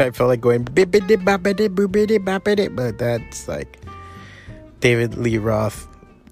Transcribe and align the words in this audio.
I 0.00 0.10
felt 0.12 0.28
like 0.28 0.40
going 0.40 0.64
bibbidi 0.64 1.22
boppidi 1.22 1.68
boobidi 1.68 2.18
boppidi, 2.18 2.74
but 2.74 2.96
that's 2.96 3.46
like 3.46 3.78
David 4.80 5.18
Lee 5.18 5.36
Roth. 5.36 5.86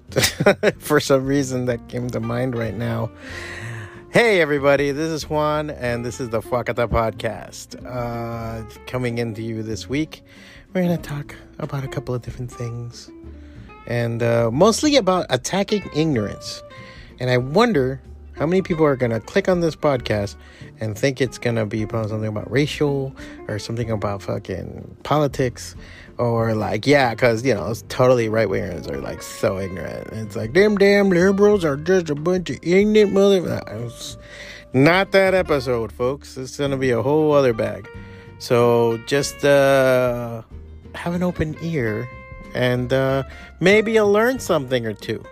For 0.79 0.99
some 0.99 1.27
reason, 1.27 1.65
that 1.65 1.87
came 1.87 2.09
to 2.09 2.19
mind 2.19 2.57
right 2.57 2.75
now. 2.75 3.11
Hey, 4.09 4.41
everybody, 4.41 4.91
this 4.91 5.11
is 5.11 5.29
Juan, 5.29 5.69
and 5.69 6.03
this 6.03 6.19
is 6.19 6.29
the 6.29 6.41
Fwacata 6.41 6.87
Podcast. 6.87 7.77
Uh, 7.85 8.67
coming 8.87 9.19
into 9.19 9.43
you 9.43 9.61
this 9.61 9.87
week, 9.87 10.23
we're 10.73 10.81
going 10.81 10.97
to 10.97 11.03
talk 11.03 11.35
about 11.59 11.83
a 11.83 11.87
couple 11.87 12.15
of 12.15 12.23
different 12.23 12.51
things, 12.51 13.11
and 13.85 14.23
uh, 14.23 14.49
mostly 14.49 14.95
about 14.95 15.27
attacking 15.29 15.87
ignorance. 15.95 16.63
And 17.19 17.29
I 17.29 17.37
wonder 17.37 18.01
how 18.39 18.45
many 18.45 18.61
people 18.61 18.85
are 18.85 18.95
going 18.95 19.11
to 19.11 19.19
click 19.19 19.49
on 19.49 19.59
this 19.59 19.75
podcast 19.75 20.37
and 20.79 20.97
think 20.97 21.19
it's 21.19 21.37
going 21.37 21.57
to 21.57 21.65
be 21.65 21.83
about 21.83 22.07
something 22.07 22.29
about 22.29 22.49
racial 22.49 23.13
or 23.49 23.59
something 23.59 23.91
about 23.91 24.21
fucking 24.21 24.95
politics? 25.03 25.75
Or 26.17 26.53
like 26.53 26.85
yeah 26.87 27.11
because 27.11 27.45
you 27.45 27.53
know 27.53 27.69
it's 27.69 27.83
totally 27.87 28.27
right 28.27 28.47
wingers 28.47 28.89
are 28.89 28.99
like 28.99 29.21
so 29.21 29.57
ignorant. 29.57 30.07
It's 30.11 30.35
like 30.35 30.53
them 30.53 30.77
damn 30.77 31.09
liberals 31.09 31.63
are 31.63 31.77
just 31.77 32.09
a 32.09 32.15
bunch 32.15 32.49
of 32.49 32.59
ignorant 32.61 33.13
motherfuckers. 33.13 34.17
not 34.73 35.11
that 35.11 35.33
episode 35.33 35.91
folks. 35.91 36.37
It's 36.37 36.57
gonna 36.57 36.77
be 36.77 36.91
a 36.91 37.01
whole 37.01 37.31
other 37.33 37.53
bag. 37.53 37.89
So 38.37 38.97
just 39.05 39.45
uh 39.45 40.41
have 40.95 41.13
an 41.13 41.23
open 41.23 41.55
ear 41.61 42.09
and 42.53 42.91
uh 42.91 43.23
maybe 43.61 43.93
you'll 43.93 44.11
learn 44.11 44.39
something 44.39 44.85
or 44.85 44.93
two. 44.93 45.23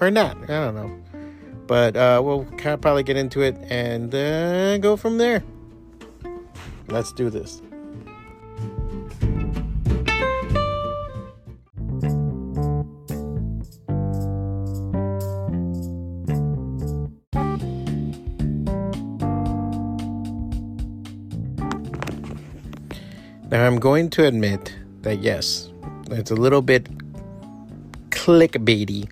Or 0.00 0.12
not. 0.12 0.36
I 0.44 0.46
don't 0.46 0.74
know 0.76 1.09
but 1.70 1.96
uh 1.96 2.20
we'll 2.20 2.44
kind 2.58 2.74
of 2.74 2.80
probably 2.80 3.04
get 3.04 3.16
into 3.16 3.42
it 3.42 3.56
and 3.70 4.12
uh, 4.12 4.76
go 4.78 4.96
from 4.96 5.18
there. 5.18 5.40
Let's 6.88 7.12
do 7.12 7.30
this. 7.30 7.62
Now, 23.48 23.66
I'm 23.66 23.78
going 23.78 24.10
to 24.10 24.26
admit 24.26 24.74
that 25.02 25.20
yes, 25.20 25.70
it's 26.10 26.32
a 26.32 26.36
little 26.36 26.62
bit 26.62 26.88
clickbaity 28.10 29.08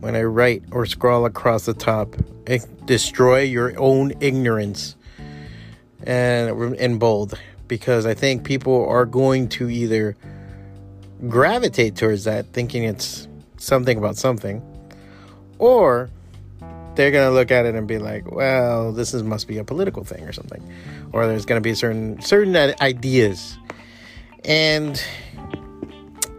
when 0.00 0.16
I 0.16 0.22
write 0.22 0.64
or 0.72 0.86
scroll 0.86 1.24
across 1.24 1.66
the 1.66 1.74
top. 1.74 2.16
Destroy 2.84 3.42
your 3.42 3.78
own 3.78 4.12
ignorance 4.20 4.96
and 6.02 6.74
in 6.76 6.98
bold 6.98 7.38
because 7.68 8.06
I 8.06 8.14
think 8.14 8.44
people 8.44 8.88
are 8.88 9.06
going 9.06 9.48
to 9.50 9.70
either 9.70 10.16
gravitate 11.28 11.96
towards 11.96 12.24
that 12.24 12.46
thinking 12.52 12.82
it's 12.82 13.28
something 13.58 13.96
about 13.98 14.16
something 14.16 14.62
or 15.58 16.10
they're 16.94 17.10
going 17.10 17.28
to 17.28 17.32
look 17.32 17.50
at 17.50 17.66
it 17.66 17.74
and 17.74 17.86
be 17.86 17.98
like, 17.98 18.30
well, 18.30 18.92
this 18.92 19.14
is, 19.14 19.22
must 19.22 19.46
be 19.46 19.58
a 19.58 19.64
political 19.64 20.02
thing 20.02 20.24
or 20.24 20.32
something. 20.32 20.62
Or 21.12 21.26
there's 21.26 21.46
going 21.46 21.60
to 21.60 21.66
be 21.66 21.74
certain 21.74 22.20
certain 22.20 22.56
ideas. 22.80 23.56
And 24.44 25.02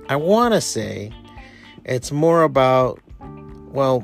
I 0.10 0.18
want 0.18 0.54
to 0.54 0.62
say 0.62 1.14
it's 1.86 2.12
more 2.12 2.44
about 2.44 3.00
well, 3.74 4.04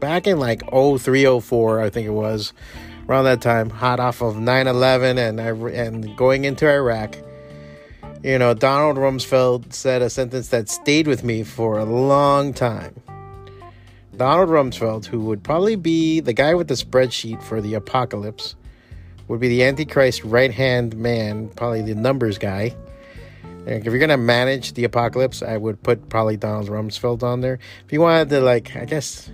back 0.00 0.26
in 0.26 0.38
like 0.38 0.62
0304, 0.70 1.80
I 1.80 1.90
think 1.90 2.06
it 2.06 2.10
was, 2.10 2.52
around 3.08 3.24
that 3.24 3.40
time, 3.40 3.70
hot 3.70 4.00
off 4.00 4.22
of 4.22 4.36
9/11 4.36 5.18
and 5.18 5.40
and 5.40 6.16
going 6.16 6.44
into 6.44 6.68
Iraq. 6.68 7.16
You 8.22 8.38
know, 8.38 8.52
Donald 8.52 8.96
Rumsfeld 8.96 9.72
said 9.72 10.02
a 10.02 10.10
sentence 10.10 10.48
that 10.48 10.68
stayed 10.68 11.06
with 11.06 11.22
me 11.22 11.44
for 11.44 11.78
a 11.78 11.84
long 11.84 12.52
time 12.52 13.00
Donald 14.18 14.48
Rumsfeld, 14.48 15.06
who 15.06 15.20
would 15.20 15.44
probably 15.44 15.76
be 15.76 16.18
the 16.18 16.32
guy 16.32 16.52
with 16.52 16.66
the 16.66 16.74
spreadsheet 16.74 17.40
for 17.40 17.60
the 17.60 17.74
apocalypse, 17.74 18.56
would 19.28 19.38
be 19.38 19.48
the 19.48 19.62
Antichrist 19.62 20.24
right 20.24 20.52
hand 20.52 20.96
man, 20.96 21.48
probably 21.50 21.82
the 21.82 21.94
numbers 21.94 22.36
guy. 22.36 22.74
If 23.68 23.84
you're 23.84 23.98
gonna 23.98 24.16
manage 24.16 24.72
the 24.74 24.84
apocalypse, 24.84 25.42
I 25.42 25.56
would 25.56 25.82
put 25.82 26.08
probably 26.08 26.36
Donald 26.36 26.68
Rumsfeld 26.68 27.22
on 27.22 27.40
there. 27.40 27.58
If 27.84 27.92
you 27.92 28.00
wanted 28.00 28.30
to, 28.30 28.40
like, 28.40 28.76
I 28.76 28.84
guess 28.84 29.30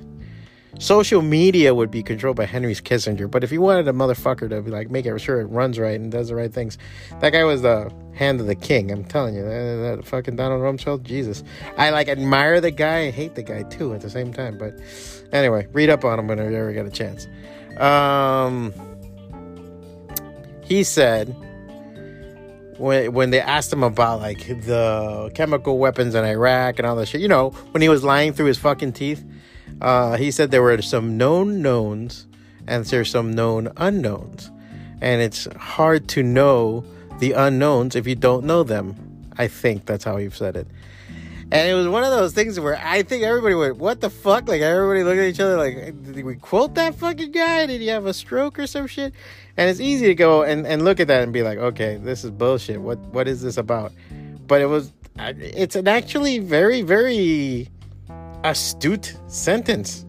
social 0.78 1.22
media 1.22 1.74
would 1.74 1.90
be 1.90 2.02
controlled 2.02 2.36
by 2.36 2.44
Henry 2.44 2.74
Kissinger. 2.74 3.30
But 3.30 3.44
if 3.44 3.52
you 3.52 3.60
wanted 3.60 3.88
a 3.88 3.92
motherfucker 3.92 4.48
to 4.50 4.62
be 4.62 4.70
like 4.70 4.90
make 4.90 5.06
it 5.06 5.18
sure 5.20 5.40
it 5.40 5.46
runs 5.46 5.78
right 5.78 5.98
and 5.98 6.10
does 6.10 6.28
the 6.28 6.34
right 6.34 6.52
things, 6.52 6.78
that 7.20 7.30
guy 7.30 7.44
was 7.44 7.62
the 7.62 7.92
hand 8.14 8.40
of 8.40 8.46
the 8.46 8.54
king. 8.54 8.90
I'm 8.90 9.04
telling 9.04 9.34
you, 9.34 9.42
that, 9.42 9.96
that 9.96 10.04
fucking 10.04 10.36
Donald 10.36 10.62
Rumsfeld, 10.62 11.02
Jesus. 11.02 11.42
I 11.76 11.90
like 11.90 12.08
admire 12.08 12.60
the 12.60 12.70
guy, 12.70 13.06
I 13.06 13.10
hate 13.10 13.34
the 13.34 13.42
guy 13.42 13.62
too 13.64 13.94
at 13.94 14.00
the 14.00 14.10
same 14.10 14.32
time. 14.32 14.58
But 14.58 14.74
anyway, 15.32 15.66
read 15.72 15.90
up 15.90 16.04
on 16.04 16.18
him 16.18 16.28
whenever 16.28 16.50
you 16.50 16.56
ever 16.56 16.72
get 16.72 16.86
a 16.86 16.90
chance. 16.90 17.26
Um, 17.80 18.72
he 20.62 20.84
said 20.84 21.34
when 22.78 23.12
when 23.12 23.30
they 23.30 23.40
asked 23.40 23.72
him 23.72 23.82
about 23.82 24.20
like 24.20 24.46
the 24.46 25.30
chemical 25.34 25.78
weapons 25.78 26.14
in 26.14 26.24
Iraq 26.24 26.78
and 26.78 26.86
all 26.86 26.96
that 26.96 27.06
shit, 27.06 27.20
you 27.20 27.28
know, 27.28 27.50
when 27.70 27.82
he 27.82 27.88
was 27.88 28.04
lying 28.04 28.32
through 28.32 28.46
his 28.46 28.58
fucking 28.58 28.92
teeth 28.92 29.24
uh, 29.80 30.16
he 30.16 30.30
said 30.30 30.50
there 30.50 30.62
were 30.62 30.80
some 30.82 31.16
known 31.16 31.62
knowns 31.62 32.26
and 32.66 32.84
there's 32.86 33.10
some 33.10 33.32
known 33.32 33.72
unknowns. 33.76 34.50
And 35.00 35.20
it's 35.20 35.46
hard 35.56 36.08
to 36.08 36.22
know 36.22 36.84
the 37.18 37.32
unknowns 37.32 37.94
if 37.96 38.06
you 38.06 38.14
don't 38.14 38.44
know 38.44 38.62
them. 38.62 38.96
I 39.36 39.48
think 39.48 39.86
that's 39.86 40.04
how 40.04 40.16
he 40.16 40.30
said 40.30 40.56
it. 40.56 40.66
And 41.52 41.68
it 41.68 41.74
was 41.74 41.86
one 41.86 42.04
of 42.04 42.10
those 42.10 42.32
things 42.32 42.58
where 42.58 42.80
I 42.82 43.02
think 43.02 43.22
everybody 43.22 43.54
went, 43.54 43.76
What 43.76 44.00
the 44.00 44.08
fuck? 44.08 44.48
Like, 44.48 44.62
everybody 44.62 45.04
looked 45.04 45.18
at 45.18 45.26
each 45.26 45.40
other 45.40 45.56
like, 45.58 46.02
Did 46.02 46.24
we 46.24 46.36
quote 46.36 46.74
that 46.76 46.94
fucking 46.94 47.32
guy? 47.32 47.66
Did 47.66 47.80
he 47.80 47.88
have 47.88 48.06
a 48.06 48.14
stroke 48.14 48.58
or 48.58 48.66
some 48.66 48.86
shit? 48.86 49.12
And 49.56 49.70
it's 49.70 49.80
easy 49.80 50.06
to 50.06 50.14
go 50.14 50.42
and, 50.42 50.66
and 50.66 50.84
look 50.84 51.00
at 51.00 51.08
that 51.08 51.22
and 51.22 51.32
be 51.32 51.42
like, 51.42 51.58
Okay, 51.58 51.96
this 51.96 52.24
is 52.24 52.30
bullshit. 52.30 52.80
What 52.80 52.98
What 52.98 53.28
is 53.28 53.42
this 53.42 53.56
about? 53.56 53.92
But 54.46 54.60
it 54.60 54.66
was, 54.66 54.92
it's 55.18 55.76
an 55.76 55.88
actually 55.88 56.38
very, 56.38 56.82
very 56.82 57.68
astute 58.44 59.16
sentence. 59.26 60.04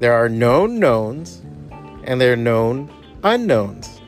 There 0.00 0.12
are 0.12 0.28
known 0.28 0.80
knowns 0.80 1.42
and 2.04 2.20
there 2.20 2.32
are 2.32 2.36
known 2.36 2.92
unknowns. 3.22 4.00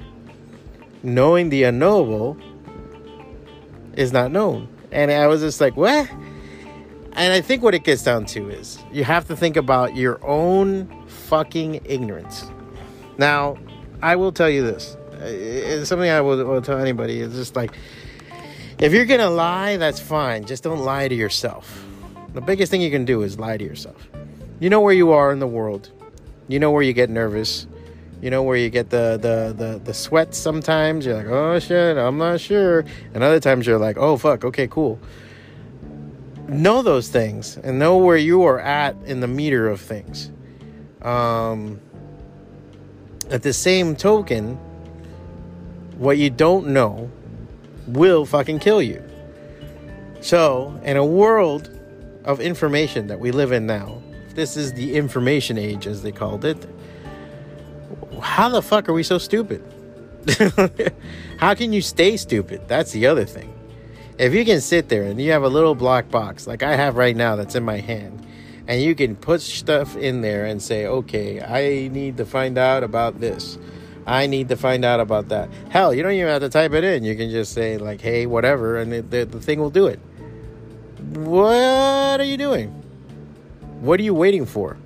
Knowing 1.02 1.50
the 1.50 1.62
unknowable 1.62 2.36
is 3.94 4.12
not 4.12 4.32
known. 4.32 4.68
And 4.90 5.10
I 5.10 5.26
was 5.26 5.40
just 5.40 5.60
like, 5.60 5.76
what? 5.76 6.10
And 7.12 7.32
I 7.32 7.40
think 7.40 7.62
what 7.62 7.74
it 7.74 7.84
gets 7.84 8.02
down 8.02 8.26
to 8.26 8.50
is 8.50 8.78
you 8.92 9.04
have 9.04 9.26
to 9.28 9.36
think 9.36 9.56
about 9.56 9.96
your 9.96 10.24
own 10.24 11.06
fucking 11.06 11.80
ignorance. 11.84 12.50
Now, 13.16 13.56
I 14.02 14.16
will 14.16 14.32
tell 14.32 14.50
you 14.50 14.62
this. 14.62 14.96
It's 15.20 15.88
something 15.88 16.10
I 16.10 16.20
will, 16.20 16.44
will 16.44 16.62
tell 16.62 16.78
anybody. 16.78 17.20
It's 17.20 17.34
just 17.34 17.56
like, 17.56 17.72
if 18.78 18.92
you're 18.92 19.06
going 19.06 19.20
to 19.20 19.30
lie, 19.30 19.76
that's 19.78 20.00
fine. 20.00 20.44
Just 20.44 20.62
don't 20.62 20.80
lie 20.80 21.08
to 21.08 21.14
yourself 21.14 21.86
the 22.36 22.42
biggest 22.42 22.70
thing 22.70 22.82
you 22.82 22.90
can 22.90 23.06
do 23.06 23.22
is 23.22 23.38
lie 23.38 23.56
to 23.56 23.64
yourself. 23.64 24.10
You 24.60 24.68
know 24.68 24.82
where 24.82 24.92
you 24.92 25.12
are 25.12 25.32
in 25.32 25.38
the 25.38 25.46
world. 25.46 25.90
You 26.48 26.58
know 26.58 26.70
where 26.70 26.82
you 26.82 26.92
get 26.92 27.08
nervous. 27.08 27.66
You 28.20 28.28
know 28.28 28.42
where 28.42 28.58
you 28.58 28.68
get 28.68 28.90
the 28.90 29.18
the 29.20 29.54
the, 29.56 29.78
the 29.78 29.94
sweat 29.94 30.34
sometimes. 30.34 31.06
You're 31.06 31.16
like, 31.16 31.28
oh 31.28 31.58
shit, 31.58 31.96
I'm 31.96 32.18
not 32.18 32.40
sure. 32.40 32.84
And 33.14 33.24
other 33.24 33.40
times 33.40 33.66
you're 33.66 33.78
like, 33.78 33.96
oh 33.96 34.18
fuck, 34.18 34.44
okay, 34.44 34.66
cool. 34.66 35.00
Know 36.46 36.82
those 36.82 37.08
things 37.08 37.56
and 37.56 37.78
know 37.78 37.96
where 37.96 38.18
you 38.18 38.42
are 38.42 38.60
at 38.60 38.96
in 39.06 39.20
the 39.20 39.28
meter 39.28 39.66
of 39.66 39.80
things. 39.80 40.30
Um, 41.00 41.80
at 43.30 43.42
the 43.42 43.52
same 43.52 43.96
token, 43.96 44.56
what 45.98 46.18
you 46.18 46.30
don't 46.30 46.68
know 46.68 47.10
will 47.86 48.26
fucking 48.26 48.58
kill 48.58 48.82
you. 48.82 49.02
So, 50.20 50.78
in 50.84 50.96
a 50.96 51.04
world 51.04 51.70
of 52.24 52.40
information 52.40 53.06
that 53.06 53.20
we 53.20 53.30
live 53.30 53.52
in 53.52 53.66
now, 53.66 54.02
this 54.34 54.56
is 54.56 54.72
the 54.72 54.94
information 54.94 55.56
age, 55.56 55.86
as 55.86 56.02
they 56.02 56.12
called 56.12 56.44
it, 56.44 56.66
how 58.20 58.48
the 58.48 58.62
fuck 58.62 58.88
are 58.88 58.92
we 58.92 59.02
so 59.02 59.18
stupid? 59.18 59.62
how 61.38 61.54
can 61.54 61.72
you 61.72 61.80
stay 61.80 62.16
stupid? 62.16 62.66
That's 62.66 62.92
the 62.92 63.06
other 63.06 63.24
thing. 63.24 63.52
If 64.18 64.34
you 64.34 64.44
can 64.44 64.60
sit 64.60 64.88
there 64.88 65.04
and 65.04 65.20
you 65.20 65.30
have 65.32 65.42
a 65.42 65.48
little 65.48 65.74
black 65.74 66.10
box 66.10 66.46
like 66.46 66.62
I 66.62 66.74
have 66.74 66.96
right 66.96 67.14
now 67.14 67.36
that's 67.36 67.54
in 67.54 67.64
my 67.64 67.78
hand, 67.78 68.25
and 68.68 68.82
you 68.82 68.94
can 68.94 69.16
put 69.16 69.40
stuff 69.40 69.96
in 69.96 70.20
there 70.20 70.44
and 70.44 70.60
say, 70.62 70.86
okay, 70.86 71.40
I 71.40 71.88
need 71.88 72.16
to 72.16 72.26
find 72.26 72.58
out 72.58 72.82
about 72.82 73.20
this. 73.20 73.58
I 74.06 74.26
need 74.26 74.48
to 74.50 74.56
find 74.56 74.84
out 74.84 75.00
about 75.00 75.28
that. 75.28 75.48
Hell, 75.68 75.92
you 75.92 76.02
don't 76.02 76.12
even 76.12 76.28
have 76.28 76.42
to 76.42 76.48
type 76.48 76.72
it 76.72 76.84
in. 76.84 77.02
You 77.02 77.16
can 77.16 77.30
just 77.30 77.52
say, 77.52 77.76
like, 77.76 78.00
hey, 78.00 78.26
whatever, 78.26 78.76
and 78.76 78.92
it, 78.92 79.10
the, 79.10 79.24
the 79.24 79.40
thing 79.40 79.60
will 79.60 79.70
do 79.70 79.86
it. 79.86 79.98
What 81.14 82.20
are 82.20 82.24
you 82.24 82.36
doing? 82.36 82.68
What 83.80 83.98
are 84.00 84.04
you 84.04 84.14
waiting 84.14 84.46
for? 84.46 84.76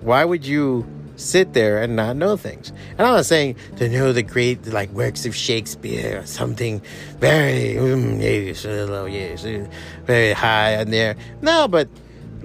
Why 0.00 0.24
would 0.24 0.46
you 0.46 0.86
sit 1.16 1.54
there 1.54 1.82
and 1.82 1.96
not 1.96 2.16
know 2.16 2.36
things. 2.36 2.70
And 2.92 3.00
I'm 3.00 3.14
not 3.14 3.26
saying 3.26 3.56
to 3.76 3.88
know 3.88 4.12
the 4.12 4.22
great 4.22 4.66
like 4.66 4.90
works 4.90 5.26
of 5.26 5.34
Shakespeare 5.34 6.20
or 6.20 6.26
something 6.26 6.80
very 7.18 7.74
mm, 7.74 8.18
very 10.06 10.32
high 10.32 10.76
on 10.76 10.90
there. 10.90 11.16
No, 11.40 11.68
but 11.68 11.88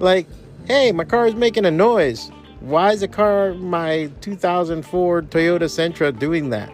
like, 0.02 0.26
hey, 0.66 0.92
my 0.92 1.04
car 1.04 1.26
is 1.26 1.34
making 1.34 1.64
a 1.64 1.70
noise. 1.70 2.30
Why 2.60 2.92
is 2.92 3.00
the 3.00 3.08
car, 3.08 3.54
my 3.54 4.10
2004 4.20 5.22
Toyota 5.22 5.62
Sentra, 5.62 6.16
doing 6.16 6.50
that? 6.50 6.72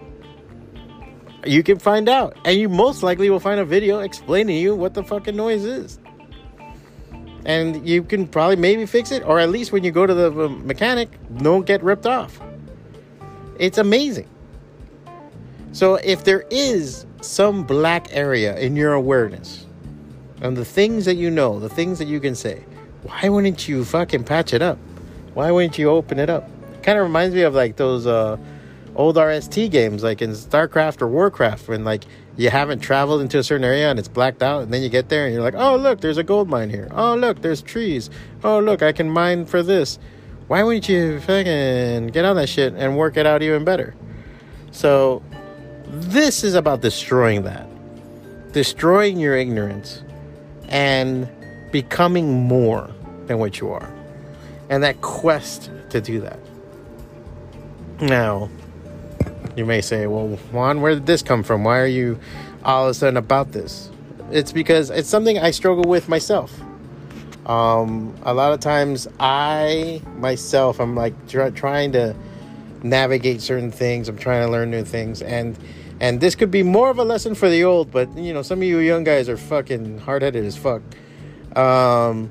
You 1.47 1.63
can 1.63 1.79
find 1.79 2.09
out, 2.09 2.37
and 2.45 2.59
you 2.59 2.69
most 2.69 3.03
likely 3.03 3.31
will 3.31 3.41
find 3.41 3.61
a 3.61 3.65
video 3.65 4.01
explaining 4.01 4.57
to 4.57 4.61
you 4.61 4.75
what 4.75 4.95
the 4.95 5.05
fucking 5.05 5.37
noise 5.37 5.65
is 5.65 5.99
and 7.49 7.89
you 7.89 8.03
can 8.03 8.29
probably 8.29 8.57
maybe 8.57 8.85
fix 8.85 9.11
it, 9.11 9.25
or 9.25 9.41
at 9.41 9.49
least 9.49 9.73
when 9.73 9.83
you 9.83 9.91
go 9.91 10.07
to 10.07 10.13
the 10.13 10.31
uh, 10.31 10.49
mechanic, 10.49 11.09
don't 11.39 11.67
get 11.67 11.83
ripped 11.83 12.07
off. 12.07 12.39
It's 13.59 13.79
amazing. 13.79 14.29
So 15.73 15.95
if 15.97 16.25
there 16.25 16.45
is 16.51 17.07
some 17.23 17.65
black 17.65 18.09
area 18.11 18.57
in 18.59 18.77
your 18.77 18.93
awareness 18.93 19.65
and 20.43 20.57
the 20.57 20.65
things 20.65 21.07
that 21.07 21.15
you 21.15 21.31
know, 21.31 21.59
the 21.59 21.71
things 21.71 21.99
that 21.99 22.07
you 22.07 22.21
can 22.21 22.35
say, 22.35 22.65
why 23.09 23.29
wouldn't 23.29 23.67
you 23.67 23.85
fucking 23.85 24.25
patch 24.25 24.53
it 24.53 24.63
up? 24.63 24.79
Why 25.35 25.51
wouldn't 25.51 25.79
you 25.79 25.91
open 25.91 26.19
it 26.19 26.29
up? 26.29 26.49
Kind 26.83 26.99
of 26.99 27.05
reminds 27.05 27.35
me 27.35 27.43
of 27.43 27.55
like 27.55 27.77
those 27.77 28.07
uh, 28.07 28.37
old 28.95 29.17
RST 29.17 29.71
games, 29.71 30.03
like 30.03 30.21
in 30.21 30.33
StarCraft 30.33 31.01
or 31.01 31.09
Warcraft, 31.09 31.69
when 31.69 31.85
like 31.85 32.05
you 32.37 32.51
haven't 32.51 32.81
traveled 32.81 33.23
into 33.23 33.39
a 33.39 33.43
certain 33.43 33.65
area 33.65 33.91
and 33.91 33.99
it's 33.99 34.09
blacked 34.09 34.43
out, 34.43 34.63
and 34.63 34.73
then 34.73 34.83
you 34.83 34.89
get 34.89 35.09
there 35.09 35.25
and 35.25 35.35
you're 35.35 35.43
like, 35.43 35.55
oh, 35.57 35.77
look, 35.77 36.01
there's 36.01 36.19
a 36.19 36.23
gold 36.23 36.49
mine 36.49 36.71
here. 36.71 36.89
Oh, 36.93 37.15
look, 37.15 37.41
there's 37.41 37.63
trees. 37.63 38.11
Oh, 38.45 38.61
look, 38.61 38.83
I 38.83 38.93
can 38.93 39.09
mine 39.09 39.47
for 39.47 39.63
this. 39.63 39.99
Why 40.47 40.63
wouldn't 40.63 40.89
you 40.89 41.21
fucking 41.21 42.09
get 42.09 42.25
on 42.25 42.37
that 42.37 42.49
shit 42.49 42.75
and 42.75 42.97
work 42.97 43.17
it 43.17 43.27
out 43.27 43.43
even 43.43 43.65
better? 43.65 43.95
So, 44.71 45.23
this 45.87 46.45
is 46.45 46.55
about 46.55 46.83
destroying 46.83 47.43
that, 47.43 47.67
destroying 48.53 49.19
your 49.19 49.37
ignorance, 49.37 50.03
and 50.69 51.29
becoming 51.73 52.47
more 52.47 52.91
than 53.29 53.39
what 53.39 53.61
you 53.61 53.71
are, 53.71 53.93
and 54.69 54.83
that 54.83 55.01
quest 55.01 55.71
to 55.91 56.01
do 56.01 56.21
that. 56.21 56.41
Now, 58.01 58.49
you 59.57 59.65
may 59.65 59.81
say, 59.81 60.07
well, 60.07 60.29
Juan, 60.53 60.81
where 60.81 60.95
did 60.95 61.07
this 61.07 61.23
come 61.23 61.43
from? 61.43 61.65
Why 61.65 61.79
are 61.79 61.87
you 61.87 62.19
all 62.65 62.85
of 62.85 62.91
a 62.91 62.95
sudden 62.95 63.17
about 63.17 63.53
this? 63.53 63.91
It's 64.31 64.53
because 64.53 64.91
it's 64.91 65.09
something 65.09 65.39
I 65.39 65.51
struggle 65.51 65.85
with 65.85 66.09
myself. 66.09 66.53
Um, 67.47 68.15
a 68.23 68.35
lot 68.35 68.53
of 68.53 68.61
times, 68.61 69.09
I 69.19 70.03
myself, 70.17 70.81
I'm 70.81 70.95
like 70.95 71.15
try, 71.29 71.51
trying 71.51 71.93
to 71.93 72.15
navigate 72.83 73.41
certain 73.41 73.73
things. 73.73 74.09
I'm 74.09 74.19
trying 74.19 74.47
to 74.47 74.53
learn 74.53 74.71
new 74.71 74.85
things, 74.85 75.23
and 75.23 75.59
and 76.01 76.21
this 76.21 76.35
could 76.35 76.51
be 76.51 76.63
more 76.63 76.91
of 76.91 76.99
a 76.99 77.05
lesson 77.05 77.35
for 77.35 77.49
the 77.49 77.65
old. 77.65 77.91
But 77.91 78.15
you 78.17 78.35
know, 78.35 78.43
some 78.43 78.59
of 78.59 78.65
you 78.65 78.79
young 78.79 79.03
guys 79.03 79.29
are 79.29 79.39
fucking 79.39 79.99
hard 79.99 80.23
headed 80.23 80.45
as 80.45 80.57
fuck. 80.57 80.83
Um, 81.57 82.31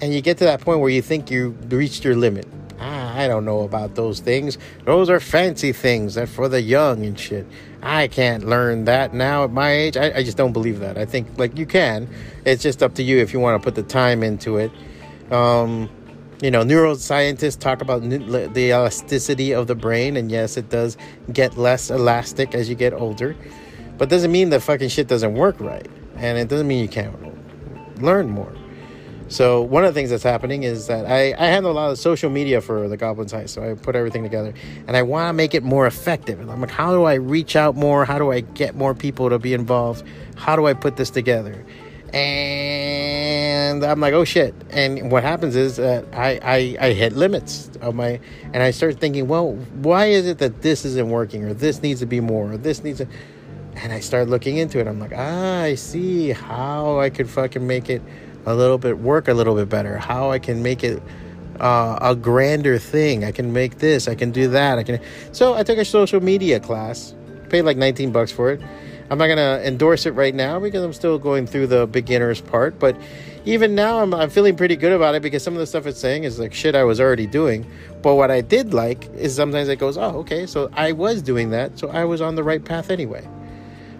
and 0.00 0.14
you 0.14 0.20
get 0.20 0.38
to 0.38 0.44
that 0.44 0.60
point 0.60 0.80
where 0.80 0.90
you 0.90 1.02
think 1.02 1.30
you 1.30 1.50
reached 1.68 2.04
your 2.04 2.16
limit 2.16 2.46
I 3.18 3.26
don't 3.26 3.44
know 3.44 3.62
about 3.62 3.96
those 3.96 4.20
things. 4.20 4.58
Those 4.84 5.10
are 5.10 5.18
fancy 5.18 5.72
things 5.72 6.14
that 6.14 6.28
for 6.28 6.48
the 6.48 6.62
young 6.62 7.04
and 7.04 7.18
shit. 7.18 7.48
I 7.82 8.06
can't 8.06 8.46
learn 8.46 8.84
that 8.84 9.12
now 9.12 9.42
at 9.42 9.50
my 9.50 9.72
age. 9.72 9.96
I, 9.96 10.18
I 10.18 10.22
just 10.22 10.36
don't 10.36 10.52
believe 10.52 10.78
that. 10.78 10.96
I 10.96 11.04
think 11.04 11.36
like 11.36 11.58
you 11.58 11.66
can. 11.66 12.08
It's 12.44 12.62
just 12.62 12.80
up 12.80 12.94
to 12.94 13.02
you 13.02 13.18
if 13.18 13.32
you 13.32 13.40
want 13.40 13.60
to 13.60 13.64
put 13.64 13.74
the 13.74 13.82
time 13.82 14.22
into 14.22 14.58
it. 14.58 14.70
Um, 15.32 15.90
you 16.40 16.52
know, 16.52 16.62
neuroscientists 16.62 17.58
talk 17.58 17.82
about 17.82 18.02
the 18.08 18.70
elasticity 18.70 19.52
of 19.52 19.66
the 19.66 19.74
brain, 19.74 20.16
and 20.16 20.30
yes, 20.30 20.56
it 20.56 20.70
does 20.70 20.96
get 21.32 21.58
less 21.58 21.90
elastic 21.90 22.54
as 22.54 22.68
you 22.68 22.76
get 22.76 22.92
older, 22.92 23.34
but 23.96 24.08
doesn't 24.08 24.30
mean 24.30 24.50
the 24.50 24.60
fucking 24.60 24.90
shit 24.90 25.08
doesn't 25.08 25.34
work 25.34 25.58
right, 25.58 25.88
and 26.14 26.38
it 26.38 26.46
doesn't 26.46 26.68
mean 26.68 26.80
you 26.80 26.88
can't 26.88 28.00
learn 28.00 28.30
more. 28.30 28.54
So 29.28 29.60
one 29.60 29.84
of 29.84 29.92
the 29.92 29.98
things 29.98 30.08
that's 30.08 30.22
happening 30.22 30.62
is 30.62 30.86
that 30.86 31.04
I, 31.04 31.34
I 31.38 31.46
handle 31.48 31.70
a 31.70 31.74
lot 31.74 31.90
of 31.90 31.98
social 31.98 32.30
media 32.30 32.62
for 32.62 32.88
the 32.88 32.96
Goblins 32.96 33.32
Heist. 33.32 33.50
So 33.50 33.70
I 33.70 33.74
put 33.74 33.94
everything 33.94 34.22
together 34.22 34.54
and 34.86 34.96
I 34.96 35.02
want 35.02 35.28
to 35.28 35.34
make 35.34 35.54
it 35.54 35.62
more 35.62 35.86
effective. 35.86 36.40
And 36.40 36.50
I'm 36.50 36.62
like, 36.62 36.70
how 36.70 36.92
do 36.92 37.04
I 37.04 37.14
reach 37.14 37.54
out 37.54 37.76
more? 37.76 38.06
How 38.06 38.18
do 38.18 38.32
I 38.32 38.40
get 38.40 38.74
more 38.74 38.94
people 38.94 39.28
to 39.28 39.38
be 39.38 39.52
involved? 39.52 40.02
How 40.36 40.56
do 40.56 40.66
I 40.66 40.72
put 40.72 40.96
this 40.96 41.10
together? 41.10 41.64
And 42.14 43.84
I'm 43.84 44.00
like, 44.00 44.14
oh 44.14 44.24
shit. 44.24 44.54
And 44.70 45.12
what 45.12 45.22
happens 45.22 45.56
is 45.56 45.76
that 45.76 46.06
I, 46.14 46.40
I, 46.42 46.76
I 46.80 46.92
hit 46.94 47.12
limits 47.12 47.70
of 47.82 47.94
my, 47.94 48.18
and 48.54 48.62
I 48.62 48.70
start 48.70 48.98
thinking, 48.98 49.28
well, 49.28 49.52
why 49.82 50.06
is 50.06 50.26
it 50.26 50.38
that 50.38 50.62
this 50.62 50.86
isn't 50.86 51.10
working 51.10 51.44
or 51.44 51.52
this 51.52 51.82
needs 51.82 52.00
to 52.00 52.06
be 52.06 52.20
more 52.20 52.52
or 52.52 52.56
this 52.56 52.82
needs 52.82 52.98
to, 52.98 53.08
and 53.74 53.92
I 53.92 54.00
start 54.00 54.28
looking 54.28 54.56
into 54.56 54.80
it. 54.80 54.86
I'm 54.86 54.98
like, 54.98 55.12
ah, 55.14 55.60
I 55.60 55.74
see 55.74 56.30
how 56.30 56.98
I 56.98 57.10
could 57.10 57.28
fucking 57.28 57.66
make 57.66 57.90
it 57.90 58.00
a 58.48 58.54
little 58.54 58.78
bit, 58.78 58.98
work 58.98 59.28
a 59.28 59.34
little 59.34 59.54
bit 59.54 59.68
better, 59.68 59.98
how 59.98 60.30
I 60.30 60.38
can 60.38 60.62
make 60.62 60.82
it 60.82 61.02
uh, 61.60 61.98
a 62.00 62.14
grander 62.14 62.78
thing. 62.78 63.24
I 63.24 63.32
can 63.32 63.52
make 63.52 63.78
this, 63.78 64.08
I 64.08 64.14
can 64.14 64.30
do 64.30 64.48
that. 64.48 64.78
I 64.78 64.82
can. 64.82 65.00
So 65.32 65.54
I 65.54 65.62
took 65.62 65.78
a 65.78 65.84
social 65.84 66.20
media 66.20 66.60
class, 66.60 67.14
paid 67.48 67.62
like 67.62 67.76
19 67.76 68.12
bucks 68.12 68.32
for 68.32 68.50
it. 68.50 68.60
I'm 69.10 69.16
not 69.16 69.28
gonna 69.28 69.60
endorse 69.64 70.04
it 70.04 70.10
right 70.10 70.34
now 70.34 70.60
because 70.60 70.84
I'm 70.84 70.92
still 70.92 71.18
going 71.18 71.46
through 71.46 71.68
the 71.68 71.86
beginners 71.86 72.42
part, 72.42 72.78
but 72.78 72.94
even 73.46 73.74
now 73.74 74.00
I'm, 74.00 74.12
I'm 74.12 74.28
feeling 74.28 74.54
pretty 74.54 74.76
good 74.76 74.92
about 74.92 75.14
it 75.14 75.22
because 75.22 75.42
some 75.42 75.54
of 75.54 75.60
the 75.60 75.66
stuff 75.66 75.86
it's 75.86 75.98
saying 75.98 76.24
is 76.24 76.38
like 76.38 76.52
shit 76.52 76.74
I 76.74 76.84
was 76.84 77.00
already 77.00 77.26
doing. 77.26 77.66
But 78.02 78.16
what 78.16 78.30
I 78.30 78.42
did 78.42 78.74
like 78.74 79.08
is 79.14 79.34
sometimes 79.34 79.68
it 79.68 79.76
goes, 79.76 79.96
oh, 79.96 80.18
okay, 80.18 80.44
so 80.44 80.70
I 80.74 80.92
was 80.92 81.22
doing 81.22 81.50
that, 81.50 81.78
so 81.78 81.88
I 81.88 82.04
was 82.04 82.20
on 82.20 82.34
the 82.34 82.42
right 82.42 82.62
path 82.62 82.90
anyway. 82.90 83.26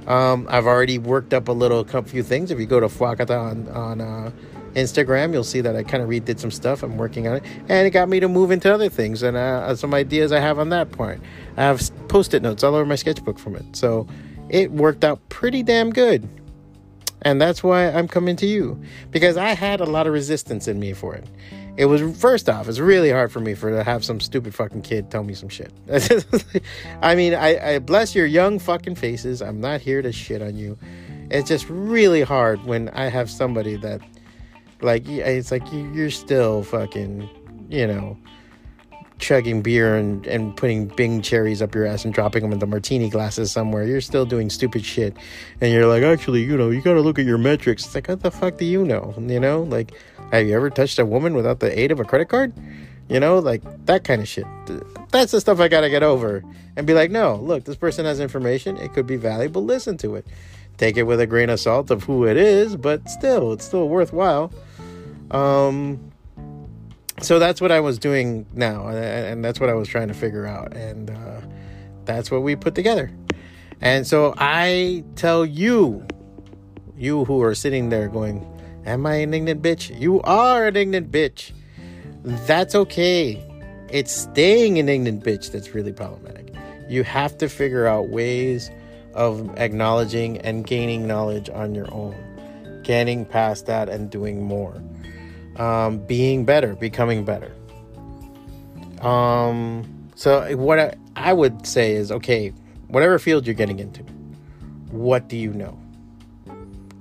Um, 0.08 0.46
I've 0.50 0.66
already 0.66 0.98
worked 0.98 1.34
up 1.34 1.48
a 1.48 1.52
little 1.52 1.80
a 1.80 2.02
few 2.02 2.22
things. 2.22 2.50
If 2.50 2.58
you 2.58 2.64
go 2.64 2.80
to 2.80 2.86
Fwacata 2.86 3.38
on, 3.38 3.68
on 3.68 4.00
uh, 4.00 4.30
Instagram, 4.72 5.34
you'll 5.34 5.44
see 5.44 5.60
that 5.60 5.76
I 5.76 5.82
kind 5.82 6.02
of 6.02 6.08
redid 6.08 6.40
some 6.40 6.50
stuff. 6.50 6.82
I'm 6.82 6.96
working 6.96 7.28
on 7.28 7.36
it, 7.36 7.44
and 7.68 7.86
it 7.86 7.90
got 7.90 8.08
me 8.08 8.18
to 8.20 8.28
move 8.28 8.50
into 8.50 8.72
other 8.72 8.88
things 8.88 9.22
and 9.22 9.36
uh, 9.36 9.76
some 9.76 9.92
ideas 9.92 10.32
I 10.32 10.40
have 10.40 10.58
on 10.58 10.70
that 10.70 10.90
point. 10.90 11.22
I 11.58 11.64
have 11.64 11.82
post-it 12.08 12.42
notes 12.42 12.64
all 12.64 12.74
over 12.74 12.86
my 12.86 12.96
sketchbook 12.96 13.38
from 13.38 13.54
it, 13.54 13.76
so 13.76 14.06
it 14.48 14.72
worked 14.72 15.04
out 15.04 15.28
pretty 15.28 15.62
damn 15.62 15.90
good. 15.90 16.26
And 17.22 17.40
that's 17.40 17.62
why 17.62 17.90
I'm 17.90 18.08
coming 18.08 18.36
to 18.36 18.46
you 18.46 18.80
because 19.10 19.36
I 19.36 19.48
had 19.48 19.80
a 19.80 19.84
lot 19.84 20.06
of 20.06 20.12
resistance 20.12 20.68
in 20.68 20.78
me 20.78 20.92
for 20.94 21.16
it 21.16 21.26
it 21.78 21.86
was 21.86 22.02
first 22.18 22.48
off, 22.48 22.68
it's 22.68 22.80
really 22.80 23.12
hard 23.12 23.30
for 23.30 23.38
me 23.38 23.54
for 23.54 23.70
to 23.70 23.84
have 23.84 24.04
some 24.04 24.18
stupid 24.18 24.52
fucking 24.52 24.82
kid 24.82 25.12
tell 25.12 25.22
me 25.22 25.32
some 25.32 25.48
shit. 25.48 25.72
I 27.02 27.14
mean, 27.14 27.34
I, 27.34 27.74
I 27.74 27.78
bless 27.78 28.16
your 28.16 28.26
young 28.26 28.58
fucking 28.58 28.96
faces. 28.96 29.40
I'm 29.40 29.60
not 29.60 29.80
here 29.80 30.02
to 30.02 30.10
shit 30.10 30.42
on 30.42 30.56
you. 30.56 30.76
It's 31.30 31.48
just 31.48 31.68
really 31.70 32.22
hard 32.22 32.64
when 32.64 32.88
I 32.88 33.04
have 33.04 33.30
somebody 33.30 33.76
that, 33.76 34.00
like, 34.80 35.08
it's 35.08 35.52
like 35.52 35.62
you're 35.72 36.10
still 36.10 36.64
fucking, 36.64 37.30
you 37.68 37.86
know, 37.86 38.18
chugging 39.18 39.62
beer 39.62 39.96
and, 39.96 40.26
and 40.26 40.56
putting 40.56 40.86
Bing 40.86 41.22
cherries 41.22 41.60
up 41.60 41.74
your 41.74 41.86
ass 41.86 42.04
and 42.04 42.14
dropping 42.14 42.42
them 42.42 42.52
into 42.52 42.66
martini 42.66 43.08
glasses 43.08 43.50
somewhere. 43.50 43.84
You're 43.84 44.00
still 44.00 44.24
doing 44.24 44.50
stupid 44.50 44.84
shit. 44.84 45.16
And 45.60 45.72
you're 45.72 45.86
like, 45.86 46.02
actually, 46.02 46.44
you 46.44 46.56
know, 46.56 46.70
you 46.70 46.80
got 46.80 46.94
to 46.94 47.00
look 47.00 47.18
at 47.18 47.26
your 47.26 47.38
metrics. 47.38 47.84
It's 47.86 47.94
like, 47.94 48.08
what 48.08 48.22
the 48.22 48.30
fuck 48.30 48.58
do 48.58 48.64
you 48.64 48.84
know? 48.84 49.14
You 49.18 49.40
know, 49.40 49.62
like, 49.62 49.92
have 50.32 50.46
you 50.46 50.54
ever 50.54 50.70
touched 50.70 50.98
a 50.98 51.06
woman 51.06 51.34
without 51.34 51.60
the 51.60 51.78
aid 51.78 51.90
of 51.90 52.00
a 52.00 52.04
credit 52.04 52.28
card? 52.28 52.52
You 53.08 53.20
know, 53.20 53.38
like 53.38 53.62
that 53.86 54.04
kind 54.04 54.20
of 54.20 54.28
shit. 54.28 54.46
That's 55.10 55.32
the 55.32 55.40
stuff 55.40 55.60
I 55.60 55.68
got 55.68 55.80
to 55.80 55.90
get 55.90 56.02
over 56.02 56.44
and 56.76 56.86
be 56.86 56.94
like, 56.94 57.10
no, 57.10 57.36
look, 57.36 57.64
this 57.64 57.76
person 57.76 58.04
has 58.04 58.20
information. 58.20 58.76
It 58.76 58.92
could 58.92 59.06
be 59.06 59.16
valuable. 59.16 59.64
Listen 59.64 59.96
to 59.98 60.16
it. 60.16 60.26
Take 60.76 60.96
it 60.96 61.04
with 61.04 61.18
a 61.20 61.26
grain 61.26 61.50
of 61.50 61.58
salt 61.58 61.90
of 61.90 62.04
who 62.04 62.24
it 62.26 62.36
is, 62.36 62.76
but 62.76 63.08
still, 63.08 63.52
it's 63.52 63.64
still 63.64 63.88
worthwhile. 63.88 64.52
Um, 65.30 66.07
so 67.20 67.38
that's 67.38 67.60
what 67.60 67.72
I 67.72 67.80
was 67.80 67.98
doing 67.98 68.46
now, 68.52 68.88
and 68.88 69.44
that's 69.44 69.60
what 69.60 69.68
I 69.68 69.74
was 69.74 69.88
trying 69.88 70.08
to 70.08 70.14
figure 70.14 70.46
out, 70.46 70.76
and 70.76 71.10
uh, 71.10 71.40
that's 72.04 72.30
what 72.30 72.42
we 72.42 72.56
put 72.56 72.74
together. 72.74 73.10
And 73.80 74.06
so 74.06 74.34
I 74.36 75.04
tell 75.14 75.44
you, 75.44 76.06
you 76.96 77.24
who 77.24 77.42
are 77.42 77.54
sitting 77.54 77.90
there 77.90 78.08
going, 78.08 78.46
Am 78.84 79.04
I 79.04 79.16
an 79.16 79.34
ignorant 79.34 79.62
bitch? 79.62 80.00
You 80.00 80.22
are 80.22 80.66
an 80.66 80.76
ignorant 80.76 81.10
bitch. 81.10 81.52
That's 82.24 82.74
okay. 82.74 83.44
It's 83.90 84.10
staying 84.10 84.78
an 84.78 84.88
ignorant 84.88 85.22
bitch 85.22 85.52
that's 85.52 85.74
really 85.74 85.92
problematic. 85.92 86.54
You 86.88 87.04
have 87.04 87.36
to 87.38 87.48
figure 87.48 87.86
out 87.86 88.08
ways 88.08 88.70
of 89.12 89.56
acknowledging 89.58 90.38
and 90.38 90.66
gaining 90.66 91.06
knowledge 91.06 91.50
on 91.50 91.74
your 91.74 91.92
own, 91.92 92.16
getting 92.82 93.26
past 93.26 93.66
that 93.66 93.88
and 93.88 94.10
doing 94.10 94.42
more, 94.42 94.82
um, 95.58 95.98
being 95.98 96.44
better, 96.44 96.74
becoming 96.74 97.24
better. 97.24 97.52
Um, 99.00 100.10
so, 100.14 100.56
what 100.56 100.78
I, 100.78 100.94
I 101.16 101.32
would 101.32 101.66
say 101.66 101.92
is 101.92 102.10
okay, 102.10 102.52
whatever 102.88 103.18
field 103.18 103.46
you're 103.46 103.54
getting 103.54 103.78
into, 103.78 104.02
what 104.90 105.28
do 105.28 105.36
you 105.36 105.52
know? 105.52 105.78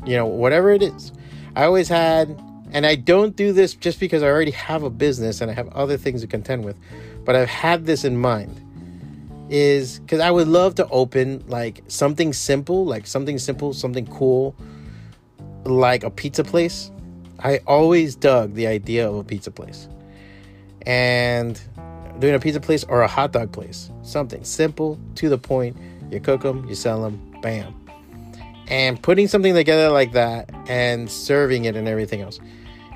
You 0.05 0.15
know, 0.17 0.25
whatever 0.25 0.71
it 0.71 0.83
is, 0.83 1.11
I 1.55 1.65
always 1.65 1.87
had, 1.87 2.29
and 2.71 2.85
I 2.85 2.95
don't 2.95 3.35
do 3.35 3.51
this 3.51 3.73
just 3.73 3.99
because 3.99 4.23
I 4.23 4.27
already 4.27 4.51
have 4.51 4.83
a 4.83 4.89
business 4.89 5.41
and 5.41 5.49
I 5.49 5.53
have 5.53 5.69
other 5.69 5.97
things 5.97 6.21
to 6.21 6.27
contend 6.27 6.65
with, 6.65 6.77
but 7.25 7.35
I've 7.35 7.49
had 7.49 7.85
this 7.85 8.03
in 8.03 8.17
mind 8.17 8.63
is 9.49 9.99
because 9.99 10.19
I 10.19 10.29
would 10.29 10.47
love 10.47 10.75
to 10.75 10.87
open 10.89 11.43
like 11.47 11.83
something 11.87 12.33
simple, 12.33 12.85
like 12.85 13.07
something 13.07 13.39
simple, 13.39 13.73
something 13.73 14.05
cool, 14.07 14.55
like 15.65 16.03
a 16.03 16.09
pizza 16.09 16.43
place. 16.43 16.91
I 17.39 17.60
always 17.67 18.15
dug 18.15 18.53
the 18.53 18.67
idea 18.67 19.10
of 19.10 19.15
a 19.15 19.24
pizza 19.24 19.51
place. 19.51 19.88
And 20.86 21.60
doing 22.20 22.34
a 22.34 22.39
pizza 22.39 22.60
place 22.60 22.84
or 22.86 23.01
a 23.01 23.08
hot 23.08 23.32
dog 23.32 23.51
place. 23.51 23.91
Something 24.01 24.44
simple, 24.44 25.00
to 25.15 25.29
the 25.29 25.38
point. 25.38 25.77
You 26.12 26.20
cook 26.20 26.41
them, 26.41 26.67
you 26.67 26.75
sell 26.75 27.01
them, 27.01 27.36
bam. 27.41 27.75
And 28.67 29.01
putting 29.01 29.27
something 29.27 29.53
together 29.53 29.89
like 29.89 30.13
that 30.13 30.50
and 30.67 31.10
serving 31.10 31.65
it 31.65 31.75
and 31.75 31.88
everything 31.88 32.22
else. 32.22 32.39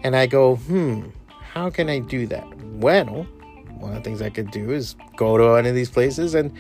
And 0.03 0.15
I 0.15 0.25
go, 0.25 0.55
hmm, 0.55 1.09
how 1.27 1.69
can 1.69 1.89
I 1.89 1.99
do 1.99 2.27
that? 2.27 2.47
Well, 2.75 3.27
one 3.77 3.91
of 3.91 4.03
the 4.03 4.09
things 4.09 4.21
I 4.21 4.29
could 4.29 4.51
do 4.51 4.71
is 4.71 4.95
go 5.15 5.37
to 5.37 5.43
one 5.45 5.65
of 5.65 5.75
these 5.75 5.89
places 5.89 6.33
and 6.33 6.51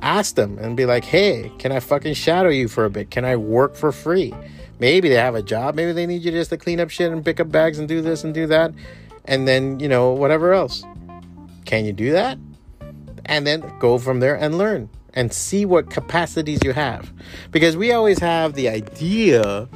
ask 0.00 0.34
them 0.34 0.58
and 0.58 0.76
be 0.76 0.86
like, 0.86 1.04
hey, 1.04 1.50
can 1.58 1.72
I 1.72 1.80
fucking 1.80 2.14
shadow 2.14 2.48
you 2.48 2.68
for 2.68 2.84
a 2.84 2.90
bit? 2.90 3.10
Can 3.10 3.24
I 3.24 3.36
work 3.36 3.74
for 3.74 3.92
free? 3.92 4.34
Maybe 4.80 5.08
they 5.08 5.16
have 5.16 5.34
a 5.34 5.42
job. 5.42 5.74
Maybe 5.74 5.92
they 5.92 6.06
need 6.06 6.22
you 6.22 6.30
just 6.30 6.50
to 6.50 6.56
clean 6.56 6.80
up 6.80 6.90
shit 6.90 7.12
and 7.12 7.24
pick 7.24 7.40
up 7.40 7.50
bags 7.50 7.78
and 7.78 7.88
do 7.88 8.00
this 8.00 8.24
and 8.24 8.32
do 8.32 8.46
that. 8.46 8.72
And 9.24 9.46
then, 9.46 9.80
you 9.80 9.88
know, 9.88 10.12
whatever 10.12 10.52
else. 10.52 10.84
Can 11.64 11.84
you 11.84 11.92
do 11.92 12.12
that? 12.12 12.38
And 13.26 13.46
then 13.46 13.70
go 13.78 13.98
from 13.98 14.20
there 14.20 14.36
and 14.36 14.56
learn 14.56 14.88
and 15.12 15.32
see 15.32 15.64
what 15.64 15.90
capacities 15.90 16.60
you 16.62 16.72
have. 16.72 17.12
Because 17.50 17.76
we 17.76 17.92
always 17.92 18.18
have 18.20 18.54
the 18.54 18.68
idea, 18.68 19.68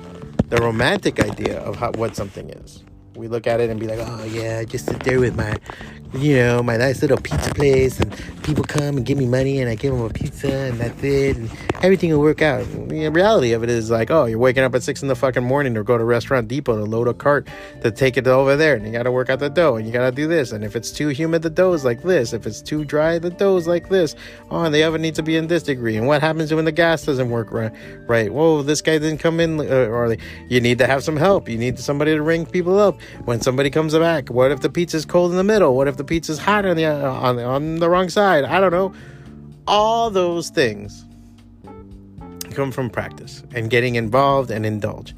the 0.48 0.56
romantic 0.58 1.20
idea 1.20 1.58
of 1.60 1.76
how, 1.76 1.92
what 1.92 2.16
something 2.16 2.48
is 2.50 2.82
we 3.16 3.28
look 3.28 3.46
at 3.46 3.60
it 3.60 3.70
and 3.70 3.78
be 3.78 3.86
like, 3.86 3.98
oh 4.00 4.24
yeah, 4.24 4.64
just 4.64 4.86
sit 4.86 5.00
there 5.00 5.20
with 5.20 5.36
my, 5.36 5.56
you 6.14 6.36
know, 6.36 6.62
my 6.62 6.76
nice 6.76 7.00
little 7.02 7.16
pizza 7.16 7.52
place, 7.54 7.98
and 8.00 8.12
people 8.42 8.64
come 8.64 8.96
and 8.96 9.06
give 9.06 9.18
me 9.18 9.26
money, 9.26 9.60
and 9.60 9.70
I 9.70 9.74
give 9.74 9.92
them 9.92 10.02
a 10.02 10.10
pizza, 10.10 10.52
and 10.52 10.78
that's 10.78 11.02
it, 11.02 11.36
and 11.36 11.50
everything 11.82 12.10
will 12.10 12.20
work 12.20 12.42
out. 12.42 12.66
The 12.88 13.08
reality 13.08 13.52
of 13.52 13.62
it 13.62 13.70
is 13.70 13.90
like, 13.90 14.10
oh, 14.10 14.26
you're 14.26 14.38
waking 14.38 14.62
up 14.62 14.74
at 14.74 14.82
six 14.82 15.02
in 15.02 15.08
the 15.08 15.16
fucking 15.16 15.42
morning 15.42 15.74
to 15.74 15.82
go 15.82 15.96
to 15.96 16.04
Restaurant 16.04 16.48
Depot 16.48 16.76
to 16.76 16.84
load 16.84 17.08
a 17.08 17.14
cart 17.14 17.48
to 17.82 17.90
take 17.90 18.16
it 18.16 18.26
over 18.26 18.56
there, 18.56 18.74
and 18.74 18.84
you 18.86 18.92
got 18.92 19.04
to 19.04 19.12
work 19.12 19.30
out 19.30 19.38
the 19.38 19.48
dough, 19.48 19.76
and 19.76 19.86
you 19.86 19.92
got 19.92 20.04
to 20.04 20.12
do 20.12 20.26
this, 20.26 20.52
and 20.52 20.64
if 20.64 20.76
it's 20.76 20.90
too 20.90 21.08
humid, 21.08 21.42
the 21.42 21.50
dough 21.50 21.72
is 21.72 21.84
like 21.84 22.02
this. 22.02 22.32
If 22.32 22.46
it's 22.46 22.60
too 22.60 22.84
dry, 22.84 23.18
the 23.18 23.30
dough 23.30 23.56
is 23.56 23.66
like 23.66 23.88
this. 23.88 24.14
Oh, 24.50 24.64
and 24.64 24.74
the 24.74 24.82
oven 24.84 25.02
needs 25.02 25.16
to 25.16 25.22
be 25.22 25.36
in 25.36 25.46
this 25.46 25.62
degree. 25.62 25.96
And 25.96 26.06
what 26.06 26.20
happens 26.20 26.52
when 26.52 26.64
the 26.64 26.72
gas 26.72 27.04
doesn't 27.04 27.30
work 27.30 27.52
right? 27.52 27.72
Right? 28.06 28.32
Whoa, 28.32 28.62
this 28.62 28.82
guy 28.82 28.98
didn't 28.98 29.18
come 29.18 29.40
in, 29.40 29.60
uh, 29.60 29.64
or 29.64 30.16
you 30.48 30.60
need 30.60 30.78
to 30.78 30.86
have 30.86 31.02
some 31.02 31.16
help. 31.16 31.48
You 31.48 31.58
need 31.58 31.78
somebody 31.78 32.14
to 32.14 32.22
ring 32.22 32.44
people 32.44 32.78
up 32.78 33.00
when 33.24 33.40
somebody 33.40 33.70
comes 33.70 33.94
back. 33.94 34.28
What 34.28 34.50
if 34.50 34.60
the 34.60 34.70
pizza's 34.70 35.04
cold 35.04 35.30
in 35.30 35.36
the 35.36 35.44
middle? 35.44 35.74
What 35.74 35.88
if 35.88 35.96
the 36.02 36.14
pizza's 36.14 36.38
hot 36.38 36.66
on 36.66 36.76
the 36.76 36.86
on 36.86 37.38
on 37.38 37.76
the 37.76 37.88
wrong 37.88 38.08
side? 38.08 38.44
I 38.44 38.60
don't 38.60 38.72
know. 38.72 38.92
All 39.66 40.10
those 40.10 40.50
things 40.50 41.04
come 42.50 42.72
from 42.72 42.90
practice 42.90 43.42
and 43.54 43.70
getting 43.70 43.94
involved 43.94 44.50
and 44.50 44.66
indulge. 44.66 45.14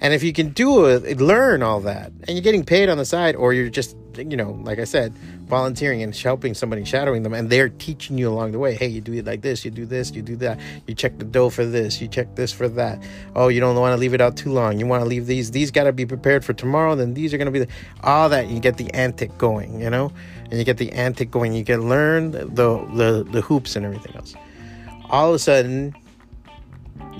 And 0.00 0.14
if 0.14 0.22
you 0.22 0.32
can 0.32 0.50
do 0.50 0.86
it, 0.86 1.20
learn 1.20 1.62
all 1.62 1.80
that, 1.80 2.10
and 2.26 2.30
you're 2.30 2.40
getting 2.40 2.64
paid 2.64 2.88
on 2.88 2.96
the 2.96 3.04
side, 3.04 3.36
or 3.36 3.52
you're 3.52 3.68
just, 3.68 3.96
you 4.16 4.36
know, 4.36 4.52
like 4.64 4.78
I 4.78 4.84
said, 4.84 5.14
volunteering 5.46 6.02
and 6.02 6.16
helping 6.16 6.54
somebody, 6.54 6.84
shadowing 6.84 7.22
them, 7.22 7.34
and 7.34 7.50
they're 7.50 7.68
teaching 7.68 8.16
you 8.16 8.30
along 8.30 8.52
the 8.52 8.58
way. 8.58 8.74
Hey, 8.74 8.86
you 8.86 9.02
do 9.02 9.12
it 9.12 9.26
like 9.26 9.42
this, 9.42 9.62
you 9.62 9.70
do 9.70 9.84
this, 9.84 10.12
you 10.12 10.22
do 10.22 10.36
that. 10.36 10.58
You 10.86 10.94
check 10.94 11.18
the 11.18 11.26
dough 11.26 11.50
for 11.50 11.66
this, 11.66 12.00
you 12.00 12.08
check 12.08 12.34
this 12.34 12.50
for 12.50 12.66
that. 12.70 13.02
Oh, 13.36 13.48
you 13.48 13.60
don't 13.60 13.76
want 13.76 13.92
to 13.92 13.98
leave 13.98 14.14
it 14.14 14.22
out 14.22 14.38
too 14.38 14.50
long. 14.52 14.80
You 14.80 14.86
want 14.86 15.02
to 15.02 15.08
leave 15.08 15.26
these. 15.26 15.50
These 15.50 15.70
got 15.70 15.84
to 15.84 15.92
be 15.92 16.06
prepared 16.06 16.46
for 16.46 16.54
tomorrow. 16.54 16.94
Then 16.94 17.12
these 17.12 17.34
are 17.34 17.36
going 17.36 17.46
to 17.46 17.52
be 17.52 17.58
the, 17.58 17.68
all 18.02 18.30
that. 18.30 18.48
You 18.48 18.58
get 18.58 18.78
the 18.78 18.90
antic 18.94 19.36
going, 19.36 19.80
you 19.80 19.90
know, 19.90 20.10
and 20.44 20.58
you 20.58 20.64
get 20.64 20.78
the 20.78 20.90
antic 20.92 21.30
going. 21.30 21.52
You 21.52 21.62
get 21.62 21.80
learn 21.80 22.30
the 22.30 22.46
the 22.46 23.26
the 23.30 23.42
hoops 23.42 23.76
and 23.76 23.84
everything 23.84 24.16
else. 24.16 24.34
All 25.10 25.28
of 25.28 25.34
a 25.34 25.38
sudden, 25.38 25.94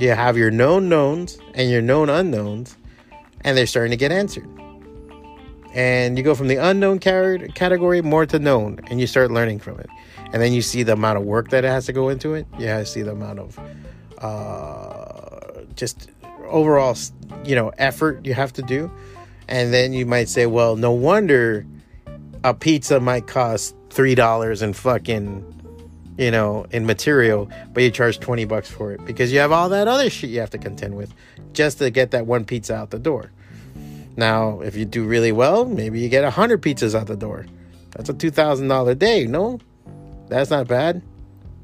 you 0.00 0.10
have 0.10 0.36
your 0.36 0.50
known 0.50 0.88
knowns 0.88 1.38
and 1.54 1.70
your 1.70 1.82
known 1.82 2.08
unknowns, 2.08 2.76
and 3.42 3.56
they're 3.56 3.66
starting 3.66 3.90
to 3.90 3.96
get 3.96 4.10
answered. 4.10 4.48
And 5.74 6.18
you 6.18 6.24
go 6.24 6.34
from 6.34 6.48
the 6.48 6.56
unknown 6.56 6.98
category 6.98 8.02
more 8.02 8.26
to 8.26 8.38
known, 8.38 8.80
and 8.88 9.00
you 9.00 9.06
start 9.06 9.30
learning 9.30 9.60
from 9.60 9.78
it. 9.78 9.88
And 10.32 10.42
then 10.42 10.52
you 10.52 10.62
see 10.62 10.82
the 10.82 10.94
amount 10.94 11.18
of 11.18 11.24
work 11.24 11.50
that 11.50 11.64
it 11.64 11.68
has 11.68 11.86
to 11.86 11.92
go 11.92 12.08
into 12.08 12.34
it. 12.34 12.46
You 12.58 12.66
have 12.68 12.84
to 12.84 12.86
see 12.86 13.02
the 13.02 13.12
amount 13.12 13.38
of 13.40 13.58
uh, 14.18 15.62
just 15.76 16.10
overall, 16.48 16.96
you 17.44 17.54
know, 17.54 17.72
effort 17.78 18.24
you 18.24 18.34
have 18.34 18.52
to 18.54 18.62
do. 18.62 18.90
And 19.48 19.72
then 19.72 19.92
you 19.92 20.06
might 20.06 20.28
say, 20.28 20.46
well, 20.46 20.76
no 20.76 20.92
wonder 20.92 21.66
a 22.42 22.54
pizza 22.54 23.00
might 23.00 23.26
cost 23.26 23.74
three 23.90 24.14
dollars 24.14 24.62
and 24.62 24.74
fucking 24.74 25.59
you 26.18 26.30
know, 26.30 26.66
in 26.70 26.86
material, 26.86 27.50
but 27.72 27.82
you 27.82 27.90
charge 27.90 28.20
20 28.20 28.44
bucks 28.44 28.70
for 28.70 28.92
it 28.92 29.04
because 29.04 29.32
you 29.32 29.38
have 29.38 29.52
all 29.52 29.68
that 29.68 29.88
other 29.88 30.10
shit 30.10 30.30
you 30.30 30.40
have 30.40 30.50
to 30.50 30.58
contend 30.58 30.96
with 30.96 31.12
just 31.52 31.78
to 31.78 31.90
get 31.90 32.10
that 32.10 32.26
one 32.26 32.44
pizza 32.44 32.74
out 32.74 32.90
the 32.90 32.98
door. 32.98 33.30
Now, 34.16 34.60
if 34.60 34.76
you 34.76 34.84
do 34.84 35.04
really 35.04 35.32
well, 35.32 35.64
maybe 35.64 36.00
you 36.00 36.08
get 36.08 36.24
100 36.24 36.60
pizzas 36.60 36.94
out 36.94 37.06
the 37.06 37.16
door. 37.16 37.46
That's 37.92 38.08
a 38.10 38.14
$2,000 38.14 38.98
day, 38.98 39.26
no? 39.26 39.60
That's 40.28 40.50
not 40.50 40.68
bad. 40.68 41.02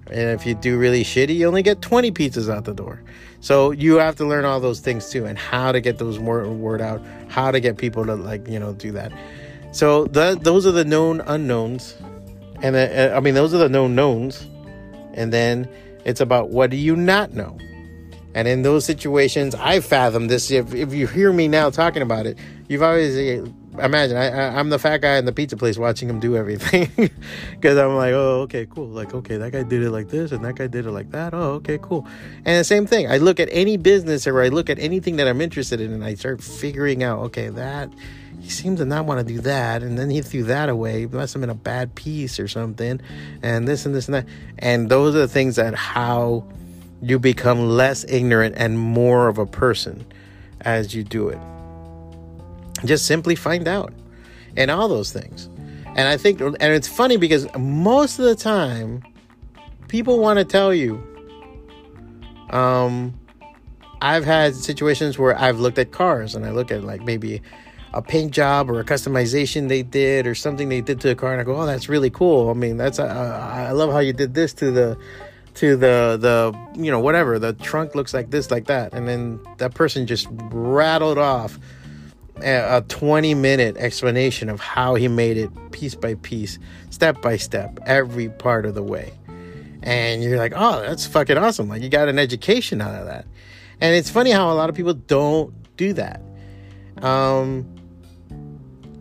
And 0.09 0.31
if 0.31 0.47
you 0.47 0.55
do 0.55 0.79
really 0.79 1.03
shitty, 1.03 1.35
you 1.37 1.47
only 1.47 1.62
get 1.62 1.83
20 1.83 2.12
pizzas 2.12 2.53
out 2.53 2.65
the 2.65 2.75
door. 2.75 3.03
So 3.41 3.73
you 3.73 3.97
have 3.97 4.17
to 4.17 4.25
learn 4.25 4.45
all 4.45 4.61
those 4.61 4.81
things 4.81 5.11
too 5.11 5.26
and 5.26 5.38
how 5.38 5.73
to 5.73 5.81
get 5.81 5.99
those 5.99 6.19
word, 6.19 6.49
word 6.49 6.81
out, 6.81 7.03
how 7.29 7.50
to 7.50 7.61
get 7.61 7.76
people 7.76 8.05
to 8.07 8.15
like, 8.15 8.49
you 8.49 8.59
know, 8.59 8.73
do 8.73 8.93
that. 8.93 9.12
So 9.73 10.07
the, 10.07 10.38
those 10.41 10.67
are 10.67 10.73
the 10.73 10.85
known 10.85 11.21
unknowns 11.23 11.97
and 12.63 12.77
uh, 12.77 13.17
I 13.17 13.21
mean, 13.21 13.35
those 13.35 13.55
are 13.55 13.59
the 13.59 13.69
known 13.69 13.95
knowns. 13.95 14.47
And 15.15 15.33
then 15.33 15.69
it's 16.05 16.21
about 16.21 16.51
what 16.51 16.71
do 16.71 16.77
you 16.77 16.95
not 16.95 17.33
know? 17.33 17.59
And 18.35 18.47
in 18.47 18.63
those 18.63 18.85
situations, 18.85 19.55
I 19.55 19.81
fathom 19.81 20.29
this. 20.29 20.51
If, 20.51 20.75
if 20.75 20.93
you 20.93 21.07
hear 21.07 21.33
me 21.33 21.49
now 21.49 21.71
talking 21.71 22.03
about 22.03 22.27
it, 22.27 22.39
you've 22.69 22.83
always 22.83 23.17
uh, 23.17 23.51
imagine 23.83 24.19
I, 24.19 24.27
I, 24.27 24.61
am 24.61 24.69
the 24.69 24.79
fat 24.79 24.99
guy 24.99 25.17
in 25.17 25.25
the 25.25 25.33
pizza 25.33 25.57
place 25.57 25.79
watching 25.79 26.11
him 26.11 26.21
do 26.21 26.37
everything 26.37 26.91
because 27.53 27.79
I'm 27.79 27.97
like, 27.97 28.13
oh, 28.13 28.43
okay, 28.43 28.67
cool. 28.67 28.89
Like, 28.89 29.15
okay, 29.15 29.39
that 29.39 29.53
guy 29.53 29.63
did 29.63 29.83
it 29.83 29.91
like 29.91 30.09
this 30.09 30.33
and 30.33 30.45
that 30.45 30.57
guy 30.57 30.67
did 30.67 30.85
it 30.85 30.91
like 30.91 31.11
that. 31.13 31.33
Oh, 31.33 31.53
okay, 31.55 31.79
cool. 31.81 32.07
And 32.45 32.61
the 32.61 32.65
same 32.65 32.87
thing. 32.87 33.11
I 33.11 33.17
look 33.17 33.41
at 33.41 33.49
any 33.51 33.79
business 33.79 34.27
or 34.27 34.43
I 34.43 34.49
look 34.49 34.69
at 34.69 34.79
anything 34.79 35.17
that 35.17 35.27
I'm 35.27 35.41
interested 35.41 35.81
in 35.81 35.91
and 35.93 36.05
I 36.05 36.15
start 36.15 36.43
figuring 36.43 37.03
out, 37.03 37.21
okay, 37.21 37.49
that 37.49 37.91
he 38.47 38.53
seemed 38.53 38.79
to 38.79 38.85
not 38.85 39.07
want 39.07 39.19
to 39.19 39.35
do 39.35 39.41
that 39.41 39.83
and 39.83 39.99
then 39.99 40.09
he 40.09 40.23
threw 40.23 40.45
that 40.45 40.69
away. 40.69 41.03
It 41.03 41.12
must 41.12 41.35
have 41.35 41.41
been 41.41 41.50
a 41.50 41.55
bad 41.55 41.97
piece 41.97 42.38
or 42.38 42.47
something 42.47 43.00
and 43.43 43.67
this 43.67 43.85
and 43.85 43.93
this 43.93 44.07
and 44.07 44.15
that. 44.15 44.26
And 44.61 44.88
those 44.88 45.17
are 45.17 45.19
the 45.19 45.26
things 45.26 45.57
that 45.57 45.75
how 45.75 46.47
you 47.03 47.19
become 47.19 47.69
less 47.69 48.05
ignorant 48.09 48.55
and 48.57 48.79
more 48.79 49.26
of 49.26 49.38
a 49.38 49.47
person 49.47 50.07
as 50.61 50.95
you 50.95 51.03
do 51.03 51.29
it. 51.29 51.41
Just 52.85 53.07
simply 53.07 53.35
find 53.35 53.67
out 53.67 53.93
and 54.57 54.71
all 54.71 54.87
those 54.87 55.11
things. 55.11 55.47
And 55.97 56.07
i 56.07 56.17
think 56.17 56.41
and 56.41 56.57
it's 56.61 56.87
funny 56.87 57.17
because 57.17 57.49
most 57.59 58.21
of 58.21 58.26
the 58.26 58.37
time 58.37 59.03
people 59.88 60.21
want 60.21 60.38
to 60.38 60.45
tell 60.45 60.73
you 60.73 61.03
um 62.50 63.19
i've 64.03 64.25
had 64.26 64.55
situations 64.55 65.19
where 65.19 65.37
i've 65.41 65.59
looked 65.59 65.79
at 65.79 65.91
cars 65.91 66.35
and 66.35 66.45
i 66.45 66.50
look 66.50 66.71
at 66.71 66.85
like 66.85 67.03
maybe 67.03 67.41
a 67.97 68.03
paint 68.03 68.31
job 68.31 68.71
or 68.71 68.79
a 68.79 68.85
customization 68.85 69.69
they 69.69 69.83
did 69.83 70.26
or 70.26 70.35
something 70.35 70.69
they 70.69 70.83
did 70.83 71.00
to 71.00 71.09
the 71.09 71.15
car 71.15 71.33
and 71.33 71.41
I 71.41 71.45
go, 71.45 71.57
"Oh, 71.57 71.67
that's 71.67 71.88
really 71.88 72.11
cool." 72.11 72.50
I 72.50 72.53
mean, 72.53 72.76
that's 72.76 72.99
uh, 72.99 73.50
I 73.53 73.73
love 73.73 73.91
how 73.91 74.00
you 74.00 74.12
did 74.12 74.35
this 74.35 74.53
to 74.55 74.71
the 74.71 74.99
to 75.55 75.75
the 75.75 76.19
the 76.21 76.81
you 76.81 76.91
know 76.91 77.00
whatever 77.00 77.38
the 77.38 77.55
trunk 77.55 77.95
looks 77.95 78.12
like 78.12 78.31
this 78.31 78.50
like 78.50 78.67
that. 78.67 78.93
And 78.93 79.09
then 79.09 79.41
that 79.57 79.75
person 79.75 80.07
just 80.07 80.29
rattled 80.31 81.17
off 81.17 81.59
a, 82.43 82.76
a 82.76 82.83
20 82.83 83.35
minute 83.35 83.79
explanation 83.79 84.50
of 84.50 84.61
how 84.61 84.95
he 84.95 85.09
made 85.09 85.38
it 85.38 85.50
piece 85.73 85.95
by 85.95 86.15
piece 86.17 86.59
step 86.91 87.23
by 87.23 87.38
step 87.38 87.79
every 87.87 88.29
part 88.29 88.67
of 88.67 88.75
the 88.75 88.83
way. 88.83 89.12
And 89.83 90.23
you're 90.23 90.37
like 90.37 90.53
oh 90.55 90.83
that's 90.83 91.07
fucking 91.07 91.38
awesome. 91.38 91.69
Like 91.69 91.83
you 91.83 91.88
got 91.88 92.09
an 92.09 92.19
education 92.19 92.83
out 92.83 92.95
of 92.95 93.07
that. 93.07 93.26
And 93.81 93.95
it's 93.95 94.11
funny 94.11 94.33
how 94.33 94.53
a 94.53 94.55
lot 94.55 94.69
of 94.69 94.76
people 94.76 94.95
don't 94.95 95.55
do 95.79 95.95
that. 95.95 96.21
Um 97.00 97.75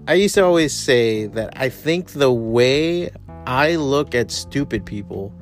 I 0.07 0.13
used 0.13 0.35
to 0.35 0.45
always 0.45 0.71
say 0.71 1.25
that 1.25 1.53
I 1.55 1.69
think 1.69 2.11
the 2.11 2.31
way 2.31 3.09
I 3.47 3.75
look 3.75 4.13
at 4.13 4.29
stupid 4.29 4.85
people 4.85 5.33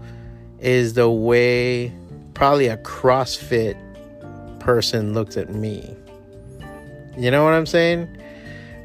is 0.60 0.93
the 0.93 1.10
way 1.10 1.91
probably 2.34 2.67
a 2.67 2.77
CrossFit 2.77 3.75
person 4.62 5.13
looks 5.13 5.36
at 5.36 5.53
me. 5.53 5.93
You 7.17 7.29
know 7.29 7.43
what 7.43 7.53
I'm 7.53 7.65
saying? 7.65 8.08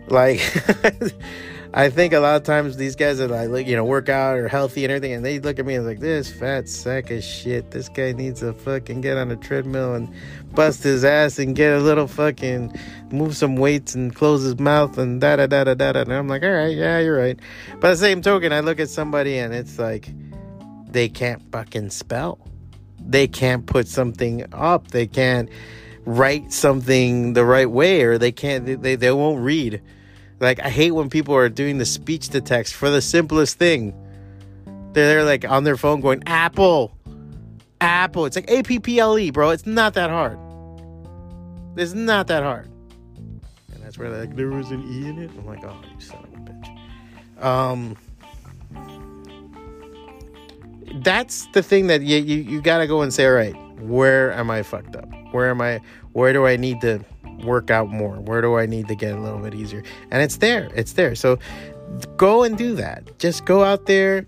Like, 0.09 0.41
I 1.75 1.91
think 1.91 2.15
a 2.15 2.21
lot 2.21 2.37
of 2.37 2.45
times 2.45 2.77
these 2.77 2.97
guys 2.97 3.21
are 3.21 3.29
like, 3.29 3.67
you 3.67 3.77
know, 3.77 3.85
work 3.85 4.09
out 4.09 4.39
or 4.39 4.49
healthy 4.49 4.85
and 4.85 4.91
everything, 4.91 5.13
and 5.13 5.25
they 5.25 5.39
look 5.39 5.59
at 5.59 5.67
me 5.67 5.75
and 5.75 5.87
like, 5.87 6.01
this 6.01 6.33
fat 6.33 6.69
sack 6.69 7.11
of 7.11 7.23
shit. 7.23 7.71
This 7.71 7.89
guy 7.89 8.13
needs 8.13 8.41
to 8.41 8.55
fucking 8.55 9.03
get 9.03 9.19
on 9.19 9.31
a 9.31 9.37
treadmill 9.37 9.95
and 9.95 10.13
bust 10.55 10.83
his 10.83 11.05
ass 11.05 11.39
and 11.39 11.55
get 11.55 11.75
a 11.75 11.81
little 11.81 12.07
fucking 12.07 12.75
move 13.11 13.37
some 13.37 13.57
weights 13.57 13.95
and 13.95 14.15
close 14.15 14.43
his 14.43 14.59
mouth 14.59 14.97
and 14.97 15.21
da 15.21 15.37
da 15.37 15.47
da 15.47 15.65
da 15.65 15.75
da. 15.75 16.01
And 16.01 16.13
I'm 16.13 16.27
like, 16.27 16.43
all 16.43 16.51
right, 16.51 16.75
yeah, 16.75 17.01
you're 17.01 17.19
right. 17.19 17.39
But 17.81 17.91
the 17.91 17.97
same 17.97 18.23
token, 18.23 18.53
I 18.53 18.61
look 18.61 18.81
at 18.81 18.89
somebody 18.89 19.37
and 19.39 19.53
it's 19.53 19.79
like, 19.79 20.09
they 20.91 21.09
can't 21.09 21.43
fucking 21.53 21.91
spell. 21.91 22.39
They 22.99 23.29
can't 23.29 23.67
put 23.67 23.89
something 23.89 24.45
up. 24.53 24.89
They 24.89 25.07
can't 25.07 25.51
write 26.07 26.53
something 26.53 27.35
the 27.35 27.45
right 27.45 27.71
way, 27.71 28.03
or 28.03 28.19
they 28.19 28.33
can't. 28.33 28.83
They 28.83 28.97
they 28.97 29.13
won't 29.13 29.43
read 29.43 29.83
like 30.41 30.61
I 30.61 30.69
hate 30.69 30.93
when 30.93 31.11
people 31.11 31.35
are 31.35 31.49
doing 31.49 31.79
the 31.79 31.87
speech 31.87 32.29
to 32.31 32.41
text 32.41 32.75
for 32.75 32.91
the 32.91 33.01
simplest 33.03 33.59
thing. 33.59 33.95
They're, 34.93 35.07
they're 35.07 35.25
like 35.25 35.49
on 35.49 35.65
their 35.65 35.77
phone 35.77 36.01
going 36.01 36.23
Apple, 36.27 36.97
Apple. 37.81 38.27
It's 38.27 38.37
like 38.37 38.51
A 38.51 38.63
P 38.63 38.79
P 38.79 38.99
L 38.99 39.19
E, 39.19 39.31
bro. 39.31 39.51
It's 39.51 39.67
not 39.67 39.95
that 39.95 40.11
hard. 40.11 40.39
It's 41.77 41.95
not 41.95 42.27
that 42.29 42.43
hard. 42.43 42.71
And 43.73 43.83
that's 43.83 43.99
where 43.99 44.11
like 44.11 44.37
there 44.37 44.49
was 44.49 44.71
an 44.71 44.83
E 44.83 45.09
in 45.09 45.19
it. 45.19 45.31
I'm 45.31 45.47
like, 45.47 45.65
oh, 45.65 45.81
you 45.95 46.01
son 46.01 46.25
of 46.25 46.33
a 46.35 46.37
bitch. 46.51 47.45
Um, 47.45 47.97
that's 51.03 51.47
the 51.53 51.63
thing 51.63 51.87
that 51.89 52.03
you 52.03 52.19
you, 52.19 52.37
you 52.37 52.63
got 52.63 52.79
to 52.79 52.87
go 52.87 53.03
and 53.03 53.13
say, 53.13 53.27
all 53.27 53.33
right, 53.33 53.55
where 53.81 54.33
am 54.33 54.51
I 54.51 54.63
fucked 54.63 54.97
up? 54.97 55.09
Where 55.33 55.51
am 55.51 55.61
I? 55.61 55.81
Where 56.13 56.33
do 56.33 56.47
I 56.47 56.57
need 56.57 56.81
to 56.81 57.05
work 57.45 57.71
out 57.71 57.89
more? 57.89 58.17
Where 58.17 58.41
do 58.41 58.57
I 58.57 58.67
need 58.67 58.89
to 58.89 58.95
get 58.95 59.17
a 59.17 59.21
little 59.21 59.39
bit 59.39 59.55
easier? 59.55 59.83
And 60.11 60.23
it's 60.23 60.37
there. 60.39 60.71
It's 60.75 60.93
there. 60.93 61.15
So 61.15 61.39
go 62.17 62.43
and 62.43 62.57
do 62.57 62.75
that. 62.77 63.19
Just 63.19 63.45
go 63.45 63.65
out 63.65 63.87
there, 63.87 64.27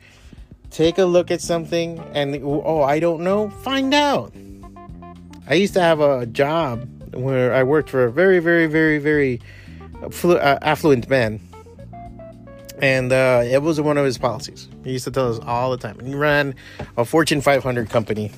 take 0.70 0.98
a 0.98 1.04
look 1.04 1.30
at 1.30 1.40
something, 1.40 1.98
and 2.14 2.36
oh, 2.42 2.82
I 2.82 3.00
don't 3.00 3.22
know, 3.22 3.50
find 3.50 3.92
out. 3.94 4.32
I 5.48 5.54
used 5.54 5.74
to 5.74 5.80
have 5.80 6.00
a 6.00 6.26
job 6.26 6.88
where 7.14 7.52
I 7.52 7.62
worked 7.62 7.90
for 7.90 8.04
a 8.04 8.12
very, 8.12 8.38
very, 8.38 8.66
very, 8.66 8.98
very 8.98 9.40
uh, 10.02 10.58
affluent 10.62 11.08
man. 11.08 11.40
And 12.80 13.12
uh, 13.12 13.42
it 13.44 13.60
was 13.60 13.80
one 13.80 13.98
of 13.98 14.04
his 14.04 14.16
policies. 14.16 14.68
He 14.84 14.92
used 14.92 15.04
to 15.04 15.10
tell 15.10 15.30
us 15.30 15.38
all 15.40 15.70
the 15.70 15.76
time. 15.76 15.98
He 16.00 16.14
ran 16.14 16.54
a 16.96 17.04
Fortune 17.04 17.42
500 17.42 17.90
company. 17.90 18.30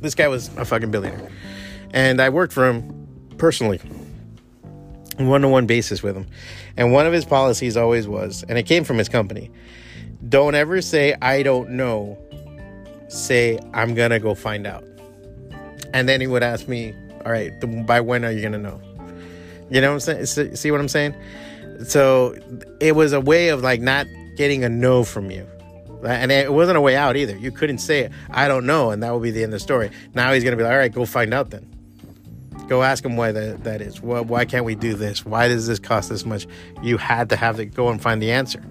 This 0.00 0.14
guy 0.14 0.28
was 0.28 0.48
a 0.56 0.64
fucking 0.64 0.90
billionaire. 0.90 1.30
And 1.92 2.20
I 2.20 2.30
worked 2.30 2.52
for 2.52 2.68
him 2.68 2.99
personally, 3.40 3.80
one 5.18 5.40
to 5.40 5.48
one 5.48 5.66
basis 5.66 6.02
with 6.02 6.16
him. 6.16 6.26
And 6.76 6.92
one 6.92 7.06
of 7.06 7.12
his 7.12 7.24
policies 7.24 7.76
always 7.76 8.06
was, 8.06 8.44
and 8.48 8.56
it 8.56 8.62
came 8.64 8.84
from 8.84 8.98
his 8.98 9.08
company 9.08 9.50
don't 10.28 10.54
ever 10.54 10.82
say, 10.82 11.14
I 11.22 11.42
don't 11.42 11.70
know. 11.70 12.18
Say, 13.08 13.58
I'm 13.72 13.94
going 13.94 14.10
to 14.10 14.20
go 14.20 14.34
find 14.34 14.66
out. 14.66 14.84
And 15.92 16.08
then 16.08 16.20
he 16.20 16.26
would 16.26 16.42
ask 16.42 16.68
me, 16.68 16.94
All 17.24 17.32
right, 17.32 17.50
by 17.86 18.00
when 18.00 18.24
are 18.24 18.30
you 18.30 18.40
going 18.40 18.52
to 18.52 18.58
know? 18.58 18.80
You 19.70 19.80
know 19.80 19.88
what 19.94 20.08
I'm 20.08 20.26
saying? 20.26 20.56
See 20.56 20.70
what 20.70 20.80
I'm 20.80 20.88
saying? 20.88 21.14
So 21.84 22.36
it 22.80 22.94
was 22.94 23.12
a 23.12 23.20
way 23.20 23.48
of 23.48 23.62
like 23.62 23.80
not 23.80 24.06
getting 24.36 24.62
a 24.62 24.68
no 24.68 25.02
from 25.04 25.30
you. 25.30 25.46
And 26.04 26.30
it 26.32 26.52
wasn't 26.52 26.78
a 26.78 26.80
way 26.80 26.96
out 26.96 27.16
either. 27.16 27.36
You 27.36 27.50
couldn't 27.50 27.78
say, 27.78 28.08
I 28.30 28.48
don't 28.48 28.64
know, 28.64 28.90
and 28.90 29.02
that 29.02 29.12
would 29.12 29.22
be 29.22 29.30
the 29.30 29.42
end 29.42 29.52
of 29.52 29.58
the 29.58 29.60
story. 29.60 29.90
Now 30.14 30.32
he's 30.32 30.42
going 30.42 30.52
to 30.52 30.56
be 30.56 30.62
like, 30.62 30.72
all 30.72 30.78
right, 30.78 30.92
go 30.92 31.04
find 31.04 31.34
out 31.34 31.50
then. 31.50 31.69
Go 32.68 32.82
ask 32.82 33.02
them 33.02 33.16
why 33.16 33.32
that, 33.32 33.64
that 33.64 33.80
is. 33.80 34.00
Well, 34.00 34.24
why 34.24 34.44
can't 34.44 34.64
we 34.64 34.74
do 34.74 34.94
this? 34.94 35.24
Why 35.24 35.48
does 35.48 35.66
this 35.66 35.78
cost 35.78 36.08
this 36.08 36.24
much? 36.24 36.46
You 36.82 36.98
had 36.98 37.28
to 37.30 37.36
have 37.36 37.56
to 37.56 37.64
go 37.64 37.88
and 37.88 38.00
find 38.00 38.20
the 38.22 38.32
answer. 38.32 38.62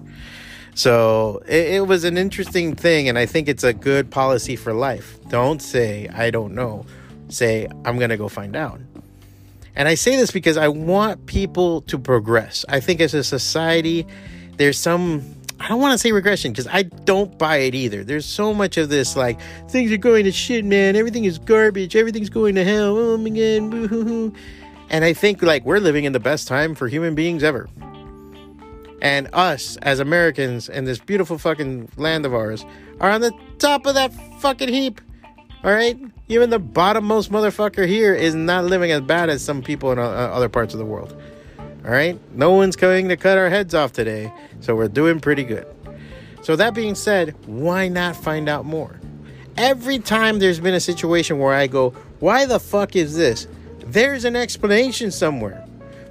So 0.74 1.42
it, 1.46 1.74
it 1.74 1.86
was 1.86 2.04
an 2.04 2.16
interesting 2.16 2.74
thing, 2.74 3.08
and 3.08 3.18
I 3.18 3.26
think 3.26 3.48
it's 3.48 3.64
a 3.64 3.72
good 3.72 4.10
policy 4.10 4.56
for 4.56 4.72
life. 4.72 5.18
Don't 5.28 5.60
say, 5.60 6.08
I 6.08 6.30
don't 6.30 6.54
know. 6.54 6.86
Say, 7.28 7.66
I'm 7.84 7.98
going 7.98 8.10
to 8.10 8.16
go 8.16 8.28
find 8.28 8.56
out. 8.56 8.80
And 9.76 9.88
I 9.88 9.94
say 9.94 10.16
this 10.16 10.30
because 10.30 10.56
I 10.56 10.68
want 10.68 11.26
people 11.26 11.82
to 11.82 11.98
progress. 11.98 12.64
I 12.68 12.80
think 12.80 13.00
as 13.00 13.14
a 13.14 13.22
society, 13.24 14.06
there's 14.56 14.78
some 14.78 15.22
don't 15.70 15.80
want 15.80 15.92
to 15.92 15.98
say 15.98 16.12
regression 16.12 16.52
because 16.52 16.66
I 16.66 16.82
don't 16.82 17.38
buy 17.38 17.58
it 17.58 17.74
either. 17.74 18.02
There's 18.04 18.26
so 18.26 18.52
much 18.52 18.76
of 18.76 18.88
this 18.88 19.16
like 19.16 19.40
things 19.68 19.92
are 19.92 19.96
going 19.96 20.24
to 20.24 20.32
shit, 20.32 20.64
man. 20.64 20.96
Everything 20.96 21.24
is 21.24 21.38
garbage. 21.38 21.94
Everything's 21.94 22.28
going 22.28 22.56
to 22.56 22.64
hell. 22.64 22.96
Oh 22.98 23.16
my 23.16 23.28
god, 23.28 23.70
boo-hoo-hoo. 23.70 24.34
And 24.90 25.04
I 25.04 25.12
think 25.12 25.42
like 25.42 25.64
we're 25.64 25.78
living 25.78 26.04
in 26.04 26.12
the 26.12 26.20
best 26.20 26.48
time 26.48 26.74
for 26.74 26.88
human 26.88 27.14
beings 27.14 27.44
ever. 27.44 27.68
And 29.00 29.28
us 29.32 29.76
as 29.82 30.00
Americans 30.00 30.68
in 30.68 30.84
this 30.84 30.98
beautiful 30.98 31.38
fucking 31.38 31.88
land 31.96 32.26
of 32.26 32.34
ours 32.34 32.66
are 33.00 33.10
on 33.10 33.20
the 33.20 33.32
top 33.58 33.86
of 33.86 33.94
that 33.94 34.12
fucking 34.40 34.68
heap. 34.68 35.00
All 35.62 35.72
right? 35.72 35.98
Even 36.28 36.50
the 36.50 36.60
bottommost 36.60 37.28
motherfucker 37.28 37.86
here 37.86 38.14
is 38.14 38.34
not 38.34 38.64
living 38.64 38.90
as 38.90 39.02
bad 39.02 39.30
as 39.30 39.42
some 39.42 39.62
people 39.62 39.92
in 39.92 39.98
uh, 39.98 40.02
other 40.02 40.48
parts 40.48 40.74
of 40.74 40.78
the 40.78 40.84
world. 40.84 41.16
All 41.84 41.90
right? 41.90 42.18
No 42.34 42.52
one's 42.52 42.76
coming 42.76 43.08
to 43.08 43.16
cut 43.16 43.38
our 43.38 43.48
heads 43.48 43.74
off 43.74 43.92
today, 43.92 44.32
so 44.60 44.74
we're 44.76 44.88
doing 44.88 45.20
pretty 45.20 45.44
good. 45.44 45.66
So, 46.42 46.56
that 46.56 46.74
being 46.74 46.94
said, 46.94 47.34
why 47.46 47.88
not 47.88 48.16
find 48.16 48.48
out 48.48 48.64
more? 48.64 48.98
Every 49.56 49.98
time 49.98 50.38
there's 50.38 50.60
been 50.60 50.74
a 50.74 50.80
situation 50.80 51.38
where 51.38 51.54
I 51.54 51.66
go, 51.66 51.90
why 52.20 52.46
the 52.46 52.58
fuck 52.58 52.96
is 52.96 53.16
this? 53.16 53.46
There's 53.84 54.24
an 54.24 54.36
explanation 54.36 55.10
somewhere. 55.10 55.66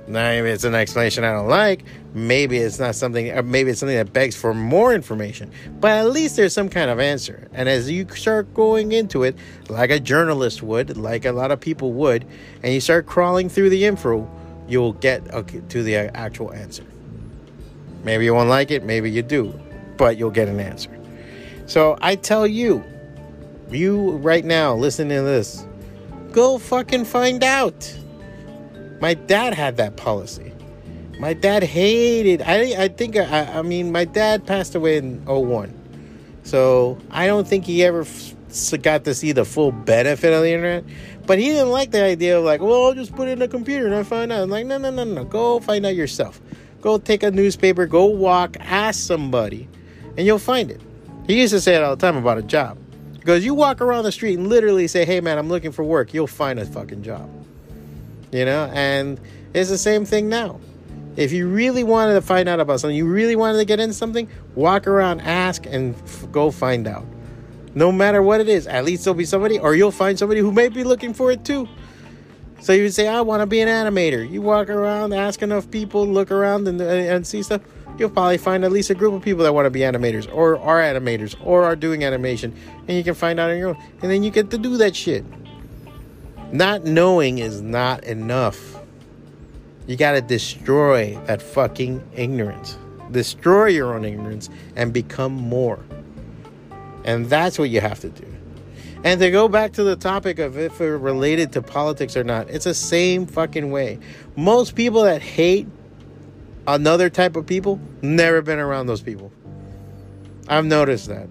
Now, 0.08 0.24
maybe 0.30 0.50
it's 0.50 0.64
an 0.64 0.74
explanation 0.74 1.24
I 1.24 1.34
don't 1.34 1.48
like. 1.48 1.84
Maybe 2.16 2.58
it's 2.58 2.80
not 2.80 2.96
something, 2.96 3.30
uh, 3.30 3.44
maybe 3.44 3.70
it's 3.70 3.80
something 3.80 3.96
that 3.96 4.12
begs 4.12 4.36
for 4.36 4.56
more 4.56 4.92
information. 4.94 5.52
But 5.80 5.92
at 5.92 6.10
least 6.10 6.36
there's 6.36 6.52
some 6.52 6.68
kind 6.68 6.90
of 6.90 7.00
answer. 7.00 7.48
And 7.54 7.70
as 7.70 7.92
you 7.92 8.08
start 8.16 8.52
going 8.56 8.92
into 8.92 9.22
it, 9.22 9.38
like 9.70 9.92
a 9.92 10.00
journalist 10.00 10.64
would, 10.64 10.98
like 10.98 11.26
a 11.26 11.32
lot 11.32 11.52
of 11.52 11.60
people 11.60 11.94
would, 11.94 12.26
and 12.64 12.74
you 12.74 12.82
start 12.82 13.06
crawling 13.06 13.50
through 13.50 13.70
the 13.70 13.86
info, 13.86 14.28
you'll 14.70 14.94
get 14.94 15.26
to 15.70 15.84
the 15.84 15.98
uh, 15.98 16.12
actual 16.14 16.54
answer. 16.54 16.86
Maybe 18.04 18.26
you 18.26 18.34
won't 18.34 18.50
like 18.50 18.72
it, 18.72 18.84
maybe 18.84 19.12
you 19.12 19.22
do, 19.22 19.60
but 19.98 20.18
you'll 20.18 20.32
get 20.32 20.48
an 20.48 20.60
answer. 20.60 20.96
So 21.66 21.98
I 22.02 22.16
tell 22.16 22.48
you, 22.48 22.84
you 23.70 24.12
right 24.18 24.46
now 24.46 24.76
listening 24.76 25.18
to 25.18 25.24
this, 25.24 25.66
go 26.32 26.58
fucking 26.58 27.06
find 27.06 27.44
out. 27.44 27.96
My 29.02 29.14
dad 29.14 29.54
had 29.54 29.78
that 29.78 29.96
policy. 29.96 30.54
My 31.20 31.34
dad 31.34 31.64
hated. 31.64 32.42
I 32.42 32.84
I 32.84 32.88
think 32.88 33.18
I 33.18 33.60
I 33.60 33.62
mean 33.62 33.92
my 33.92 34.06
dad 34.06 34.46
passed 34.46 34.74
away 34.76 34.98
in 34.98 35.24
01. 35.26 35.74
So 36.44 36.98
I 37.12 37.28
don't 37.28 37.48
think 37.48 37.66
he 37.66 37.84
ever 37.84 38.06
got 38.82 39.04
to 39.04 39.14
see 39.14 39.32
the 39.32 39.46
full 39.46 39.72
benefit 39.72 40.34
of 40.34 40.42
the 40.42 40.52
internet. 40.52 40.84
But 41.30 41.38
he 41.38 41.46
didn't 41.50 41.70
like 41.70 41.92
the 41.92 42.04
idea 42.04 42.40
of 42.40 42.44
like, 42.44 42.60
well, 42.60 42.86
I'll 42.86 42.96
just 42.96 43.16
put 43.16 43.28
it 43.28 43.34
in 43.34 43.42
a 43.44 43.48
computer 43.48 43.86
and 43.86 43.94
I 43.94 44.02
find 44.02 44.32
out. 44.32 44.42
I'm 44.42 44.50
like, 44.50 44.66
no, 44.66 44.80
no, 44.80 44.90
no, 44.90 45.04
no. 45.04 45.24
Go 45.24 45.60
find 45.60 45.86
out 45.86 45.94
yourself. 45.94 46.42
Go 46.82 46.98
take 46.98 47.22
a 47.22 47.30
newspaper, 47.30 47.86
go 47.86 48.06
walk, 48.06 48.58
ask 48.60 49.00
somebody, 49.00 49.70
and 50.18 50.26
you'll 50.26 50.40
find 50.40 50.72
it. 50.72 50.82
He 51.28 51.40
used 51.40 51.54
to 51.54 51.62
say 51.62 51.76
it 51.76 51.84
all 51.84 51.96
the 51.96 52.02
time 52.02 52.18
about 52.18 52.40
a 52.40 52.42
job. 52.42 52.80
Because 53.14 53.46
you 53.46 53.54
walk 53.54 53.80
around 53.80 54.06
the 54.06 54.12
street 54.12 54.40
and 54.40 54.48
literally 54.48 54.88
say, 54.88 55.06
hey 55.06 55.22
man, 55.22 55.38
I'm 55.38 55.50
looking 55.50 55.72
for 55.72 55.84
work, 55.84 56.16
you'll 56.16 56.26
find 56.26 56.58
a 56.58 56.66
fucking 56.66 57.04
job. 57.04 57.30
You 58.32 58.46
know? 58.46 58.68
And 58.74 59.22
it's 59.54 59.70
the 59.70 59.78
same 59.78 60.06
thing 60.06 60.30
now. 60.30 60.60
If 61.16 61.32
you 61.32 61.48
really 61.48 61.84
wanted 61.84 62.16
to 62.16 62.22
find 62.22 62.50
out 62.50 62.60
about 62.60 62.80
something, 62.80 62.98
you 62.98 63.06
really 63.06 63.36
wanted 63.36 63.60
to 63.60 63.66
get 63.66 63.80
into 63.80 63.94
something, 63.94 64.28
walk 64.56 64.88
around, 64.88 65.22
ask, 65.22 65.68
and 65.68 65.94
f- 65.94 66.26
go 66.32 66.50
find 66.50 66.88
out 66.88 67.06
no 67.76 67.92
matter 67.92 68.22
what 68.22 68.42
it 68.42 68.50
is. 68.50 68.68
At 68.68 68.86
least 68.86 69.04
there'll 69.04 69.18
be 69.18 69.26
somebody, 69.26 69.60
or 69.60 69.76
you'll 69.76 69.92
find 69.92 70.18
somebody 70.18 70.42
who 70.42 70.52
may 70.52 70.70
be 70.70 70.84
looking 70.84 71.14
for 71.14 71.32
it 71.32 71.46
too. 71.46 71.68
So 72.62 72.74
you 72.74 72.90
say, 72.90 73.08
I 73.08 73.22
want 73.22 73.42
to 73.42 73.46
be 73.46 73.62
an 73.62 73.70
animator. 73.70 74.30
You 74.30 74.42
walk 74.42 74.70
around, 74.70 75.14
ask 75.14 75.42
enough 75.42 75.72
people, 75.72 76.06
look 76.06 76.30
around 76.30 76.68
and, 76.68 76.82
uh, 76.82 76.86
and 76.86 77.26
see 77.26 77.42
stuff. 77.42 77.62
You'll 77.98 78.10
probably 78.10 78.38
find 78.38 78.66
at 78.66 78.72
least 78.72 78.90
a 78.90 78.96
group 78.96 79.14
of 79.14 79.22
people 79.22 79.44
that 79.44 79.54
want 79.54 79.66
to 79.66 79.70
be 79.70 79.80
animators, 79.80 80.32
or 80.34 80.58
are 80.60 80.80
animators, 80.80 81.36
or 81.44 81.64
are 81.64 81.76
doing 81.76 82.04
animation, 82.04 82.54
and 82.88 82.98
you 82.98 83.04
can 83.04 83.14
find 83.14 83.40
out 83.40 83.50
on 83.50 83.58
your 83.58 83.70
own. 83.70 83.84
And 84.02 84.12
then 84.12 84.24
you 84.24 84.32
get 84.32 84.52
to 84.52 84.58
do 84.58 84.78
that 84.78 84.96
shit. 84.96 85.26
Not 86.52 86.84
knowing 86.84 87.40
is 87.40 87.62
not 87.62 88.04
enough. 88.04 88.78
You 89.86 89.96
got 89.96 90.12
to 90.14 90.22
destroy 90.22 91.18
that 91.26 91.42
fucking 91.42 92.04
ignorance. 92.16 92.78
Destroy 93.12 93.68
your 93.68 93.96
own 93.96 94.06
ignorance 94.06 94.50
and 94.76 94.94
become 94.94 95.34
more. 95.34 95.80
And 97.04 97.26
that's 97.28 97.58
what 97.58 97.70
you 97.70 97.82
have 97.82 98.00
to 98.02 98.10
do. 98.10 98.26
And 99.04 99.20
to 99.22 99.32
go 99.32 99.48
back 99.48 99.74
to 99.74 99.84
the 99.84 99.96
topic 99.96 100.40
of 100.40 100.58
if 100.58 100.80
we're 100.80 100.98
related 100.98 101.54
to 101.54 101.62
politics 101.62 102.18
or 102.18 102.24
not, 102.24 102.50
it's 102.50 102.66
the 102.66 102.74
same 102.74 103.26
fucking 103.26 103.72
way. 103.72 104.00
Most 104.36 104.76
people 104.76 105.04
that 105.04 105.22
hate 105.22 105.68
another 106.68 107.10
type 107.10 107.36
of 107.36 107.46
people 107.46 107.80
never 108.02 108.42
been 108.42 108.60
around 108.60 108.88
those 108.88 109.02
people. 109.02 109.32
I've 110.50 110.66
noticed 110.66 111.08
that. 111.08 111.30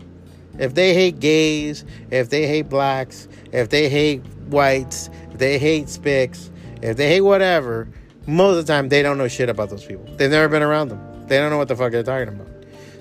If 0.59 0.75
they 0.75 0.95
hate 0.95 1.21
gays, 1.21 1.85
if 2.11 2.31
they 2.31 2.47
hate 2.47 2.69
blacks, 2.69 3.29
if 3.53 3.69
they 3.69 3.89
hate 3.89 4.25
whites, 4.49 5.11
if 5.31 5.39
they 5.39 5.59
hate 5.59 5.87
spics, 5.87 6.51
if 6.83 6.97
they 6.97 7.09
hate 7.09 7.21
whatever, 7.21 7.89
most 8.27 8.59
of 8.59 8.67
the 8.67 8.73
time 8.73 8.89
they 8.89 9.03
don't 9.03 9.19
know 9.19 9.29
shit 9.29 9.49
about 9.49 9.71
those 9.71 9.85
people. 9.85 10.05
They've 10.17 10.31
never 10.31 10.49
been 10.49 10.63
around 10.63 10.89
them. 10.89 11.27
They 11.29 11.39
don't 11.39 11.51
know 11.51 11.59
what 11.59 11.69
the 11.69 11.77
fuck 11.77 11.93
they're 11.93 12.03
talking 12.03 12.29
about. 12.29 12.58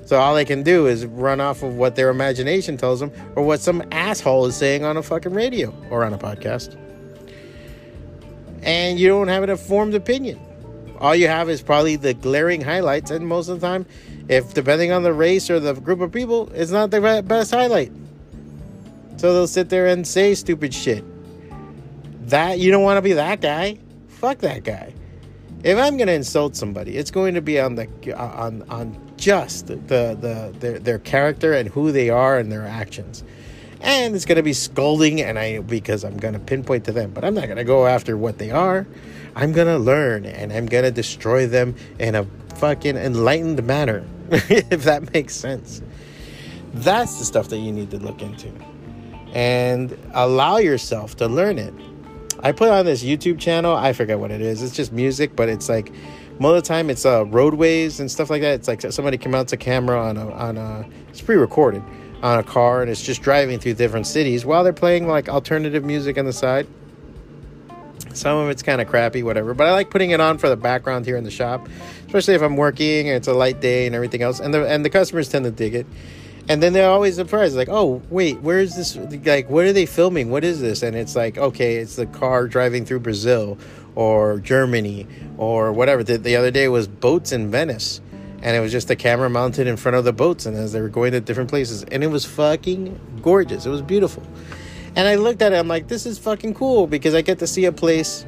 So 0.08 0.18
all 0.18 0.36
they 0.36 0.46
can 0.46 0.64
do 0.64 0.88
is 0.88 1.06
run 1.06 1.42
off 1.42 1.64
of 1.64 1.76
what 1.76 1.98
their 1.98 2.08
imagination 2.08 2.78
tells 2.78 3.02
them 3.02 3.12
or 3.36 3.44
what 3.44 3.60
some 3.60 3.84
asshole 3.92 4.46
is 4.46 4.56
saying 4.56 4.86
on 4.86 4.96
a 4.96 5.04
fucking 5.04 5.34
radio 5.34 5.76
or 5.90 6.06
on 6.06 6.14
a 6.14 6.18
podcast. 6.18 6.78
And 8.62 8.98
you 8.98 9.10
don't 9.10 9.28
have 9.28 9.44
an 9.44 9.50
informed 9.50 9.96
opinion. 9.96 10.40
All 11.02 11.14
you 11.14 11.28
have 11.28 11.50
is 11.50 11.62
probably 11.62 11.98
the 11.98 12.14
glaring 12.14 12.62
highlights, 12.62 13.12
and 13.12 13.28
most 13.28 13.50
of 13.50 13.60
the 13.60 13.68
time, 13.68 13.86
if 14.30 14.54
depending 14.54 14.94
on 14.94 15.04
the 15.04 15.12
race 15.12 15.50
or 15.50 15.60
the 15.60 15.74
group 15.74 16.00
of 16.00 16.14
people, 16.14 16.50
it's 16.54 16.72
not 16.72 16.90
the 16.90 17.22
best 17.28 17.52
highlight. 17.52 17.92
So 19.18 19.34
they'll 19.34 19.46
sit 19.46 19.68
there 19.68 19.88
and 19.88 20.08
say 20.08 20.36
stupid 20.36 20.74
shit. 20.74 21.04
That 22.30 22.60
you 22.60 22.72
don't 22.72 22.84
want 22.84 22.98
to 22.98 23.02
be 23.02 23.14
that 23.14 23.42
guy. 23.42 23.78
Fuck 24.08 24.38
that 24.40 24.64
guy. 24.64 24.94
If 25.64 25.78
I'm 25.78 25.98
going 25.98 26.08
to 26.08 26.14
insult 26.14 26.56
somebody, 26.56 26.98
it's 26.98 27.12
going 27.12 27.34
to 27.34 27.42
be 27.42 27.60
on 27.60 27.76
the 27.76 27.88
uh, 28.16 28.46
on 28.46 28.64
on 28.70 28.96
just 29.18 29.68
the, 29.68 29.76
the 29.76 30.54
their, 30.60 30.80
their 30.80 31.00
character 31.00 31.54
and 31.54 31.68
who 31.70 31.92
they 31.92 32.10
are 32.10 32.38
and 32.38 32.52
their 32.52 32.66
actions. 32.66 33.24
And 33.82 34.16
it's 34.16 34.26
going 34.26 34.38
to 34.38 34.44
be 34.44 34.54
scolding 34.54 35.22
and 35.22 35.38
I 35.38 35.60
because 35.60 36.04
I'm 36.04 36.18
going 36.18 36.34
to 36.34 36.40
pinpoint 36.40 36.86
to 36.86 36.92
them, 36.92 37.12
but 37.12 37.24
I'm 37.24 37.34
not 37.34 37.46
going 37.46 37.58
to 37.58 37.64
go 37.64 37.86
after 37.86 38.18
what 38.18 38.38
they 38.38 38.52
are. 38.52 38.88
I'm 39.36 39.52
going 39.52 39.68
to 39.68 39.78
learn 39.78 40.26
and 40.26 40.52
I'm 40.52 40.66
going 40.66 40.84
to 40.84 40.92
destroy 40.92 41.46
them 41.46 41.76
in 42.00 42.16
a 42.16 42.26
fucking 42.56 42.98
enlightened 42.98 43.64
manner, 43.64 44.04
if 44.32 44.84
that 44.84 45.14
makes 45.14 45.36
sense. 45.36 45.82
That's 46.74 47.20
the 47.20 47.26
stuff 47.26 47.50
that 47.50 47.58
you 47.58 47.72
need 47.72 47.92
to 47.92 47.98
look 47.98 48.22
into 48.22 48.52
and 49.34 49.98
allow 50.14 50.58
yourself 50.58 51.16
to 51.18 51.28
learn 51.28 51.60
it. 51.60 51.74
I 52.42 52.52
put 52.52 52.70
on 52.70 52.86
this 52.86 53.04
YouTube 53.04 53.40
channel, 53.40 53.76
I 53.76 53.94
forget 53.94 54.20
what 54.20 54.32
it 54.32 54.42
is. 54.42 54.62
It's 54.62 54.76
just 54.76 54.92
music, 54.92 55.36
but 55.36 55.50
it's 55.50 55.70
like 55.70 55.92
most 56.40 56.58
of 56.58 56.64
the 56.64 56.68
time 56.68 56.90
it's 56.90 57.06
uh, 57.06 57.26
roadways 57.26 58.00
and 58.00 58.12
stuff 58.12 58.30
like 58.30 58.42
that. 58.42 58.54
It's 58.54 58.68
like 58.68 58.82
somebody 58.82 59.18
mounts 59.28 59.54
a 59.54 59.58
camera 59.58 60.00
on 60.00 60.18
a 60.18 60.32
on 60.32 60.58
a 60.58 60.88
it's 61.10 61.22
pre-recorded 61.22 61.84
on 62.22 62.40
a 62.40 62.44
car 62.44 62.82
and 62.82 62.90
it's 62.90 63.02
just 63.02 63.22
driving 63.22 63.60
through 63.60 63.76
different 63.76 64.08
cities 64.08 64.46
while 64.46 64.64
they're 64.64 64.74
playing 64.74 65.08
like 65.08 65.30
alternative 65.30 65.84
music 65.84 66.18
on 66.18 66.26
the 66.26 66.34
side. 66.34 66.68
Some 68.14 68.38
of 68.38 68.50
it's 68.50 68.64
kind 68.64 68.82
of 68.82 68.88
crappy, 68.88 69.22
whatever. 69.22 69.54
But 69.54 69.68
I 69.68 69.72
like 69.72 69.92
putting 69.92 70.12
it 70.12 70.20
on 70.20 70.40
for 70.40 70.50
the 70.50 70.58
background 70.58 71.06
here 71.06 71.18
in 71.18 71.24
the 71.24 71.32
shop, 71.32 71.68
especially 72.08 72.34
if 72.34 72.42
I'm 72.42 72.56
working 72.56 73.08
and 73.08 73.16
it's 73.16 73.28
a 73.28 73.34
light 73.34 73.62
day 73.62 73.86
and 73.86 73.96
everything 73.96 74.22
else. 74.22 74.40
And 74.40 74.54
the 74.54 74.68
and 74.68 74.84
the 74.84 74.90
customers 74.90 75.30
tend 75.30 75.46
to 75.46 75.52
dig 75.52 75.76
it. 75.76 75.86
And 76.50 76.64
then 76.64 76.72
they're 76.72 76.90
always 76.90 77.16
surprised, 77.16 77.56
like, 77.56 77.68
"Oh, 77.70 78.02
wait, 78.10 78.40
where 78.42 78.60
is 78.60 78.76
this? 78.76 78.96
Like, 79.26 79.50
what 79.50 79.66
are 79.66 79.74
they 79.74 79.86
filming? 79.86 80.30
What 80.30 80.46
is 80.46 80.62
this?" 80.62 80.82
And 80.82 80.96
it's 80.96 81.16
like, 81.16 81.38
okay, 81.38 81.76
it's 81.76 81.98
the 81.98 82.06
car 82.06 82.48
driving 82.48 82.86
through 82.86 83.02
Brazil 83.02 83.58
or 83.96 84.40
Germany 84.40 85.08
or 85.38 85.74
whatever. 85.74 86.04
The, 86.04 86.18
the 86.18 86.36
other 86.38 86.52
day 86.52 86.70
was 86.70 86.88
boats 86.88 87.34
in 87.34 87.52
Venice, 87.52 88.00
and 88.42 88.56
it 88.56 88.62
was 88.62 88.72
just 88.72 88.90
a 88.90 88.96
camera 88.96 89.30
mounted 89.30 89.68
in 89.68 89.76
front 89.76 89.98
of 89.98 90.06
the 90.06 90.14
boats, 90.14 90.46
and 90.46 90.56
as 90.56 90.72
they 90.72 90.80
were 90.80 90.88
going 90.88 91.12
to 91.12 91.20
different 91.20 91.50
places, 91.50 91.84
and 91.84 92.04
it 92.04 92.08
was 92.08 92.24
fucking 92.24 92.98
gorgeous. 93.22 93.66
It 93.66 93.70
was 93.70 93.82
beautiful. 93.82 94.24
And 94.96 95.08
I 95.08 95.16
looked 95.16 95.42
at 95.42 95.52
it, 95.52 95.58
I'm 95.58 95.68
like, 95.68 95.90
this 95.90 96.06
is 96.06 96.18
fucking 96.18 96.54
cool 96.54 96.88
because 96.88 97.14
I 97.14 97.22
get 97.22 97.40
to 97.40 97.48
see 97.48 97.66
a 97.66 97.72
place 97.72 98.26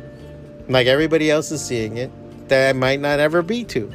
like 0.67 0.87
everybody 0.87 1.31
else 1.31 1.51
is 1.51 1.65
seeing 1.65 1.97
it 1.97 2.11
that 2.49 2.69
I 2.69 2.73
might 2.73 2.99
not 2.99 3.19
ever 3.19 3.41
be 3.41 3.63
to. 3.65 3.91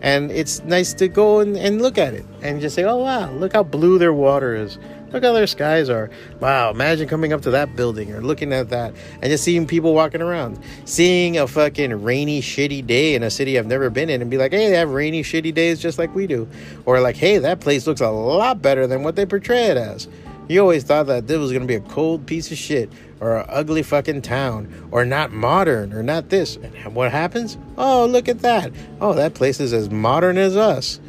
And 0.00 0.30
it's 0.30 0.62
nice 0.64 0.92
to 0.94 1.08
go 1.08 1.40
and, 1.40 1.56
and 1.56 1.80
look 1.80 1.98
at 1.98 2.14
it 2.14 2.24
and 2.42 2.60
just 2.60 2.74
say, 2.74 2.84
oh, 2.84 2.96
wow, 2.96 3.30
look 3.32 3.52
how 3.52 3.62
blue 3.62 3.98
their 3.98 4.12
water 4.12 4.54
is. 4.54 4.78
Look 5.12 5.24
how 5.24 5.32
their 5.32 5.46
skies 5.46 5.88
are. 5.88 6.10
Wow, 6.38 6.70
imagine 6.70 7.08
coming 7.08 7.32
up 7.32 7.40
to 7.42 7.50
that 7.52 7.74
building 7.74 8.12
or 8.12 8.20
looking 8.20 8.52
at 8.52 8.68
that 8.68 8.92
and 9.22 9.24
just 9.24 9.42
seeing 9.42 9.66
people 9.66 9.94
walking 9.94 10.20
around. 10.20 10.58
Seeing 10.84 11.38
a 11.38 11.46
fucking 11.46 12.02
rainy, 12.02 12.42
shitty 12.42 12.86
day 12.86 13.14
in 13.14 13.22
a 13.22 13.30
city 13.30 13.58
I've 13.58 13.66
never 13.66 13.88
been 13.88 14.10
in 14.10 14.20
and 14.20 14.30
be 14.30 14.36
like, 14.36 14.52
hey, 14.52 14.68
they 14.68 14.76
have 14.76 14.90
rainy, 14.90 15.22
shitty 15.22 15.54
days 15.54 15.80
just 15.80 15.98
like 15.98 16.14
we 16.14 16.26
do. 16.26 16.46
Or 16.84 17.00
like, 17.00 17.16
hey, 17.16 17.38
that 17.38 17.60
place 17.60 17.86
looks 17.86 18.02
a 18.02 18.10
lot 18.10 18.60
better 18.60 18.86
than 18.86 19.02
what 19.02 19.16
they 19.16 19.24
portray 19.24 19.64
it 19.66 19.76
as. 19.78 20.08
You 20.48 20.60
always 20.60 20.84
thought 20.84 21.06
that 21.06 21.26
this 21.26 21.38
was 21.38 21.52
going 21.52 21.62
to 21.62 21.68
be 21.68 21.74
a 21.74 21.80
cold 21.80 22.26
piece 22.26 22.50
of 22.50 22.56
shit 22.56 22.90
or 23.20 23.38
an 23.38 23.46
ugly 23.48 23.82
fucking 23.82 24.22
town 24.22 24.88
or 24.90 25.04
not 25.04 25.30
modern 25.30 25.92
or 25.92 26.02
not 26.02 26.30
this. 26.30 26.56
And 26.56 26.94
what 26.94 27.12
happens? 27.12 27.58
Oh, 27.76 28.06
look 28.06 28.28
at 28.28 28.40
that. 28.40 28.72
Oh, 29.00 29.12
that 29.14 29.34
place 29.34 29.60
is 29.60 29.72
as 29.72 29.90
modern 29.90 30.38
as 30.38 30.56
us 30.56 31.00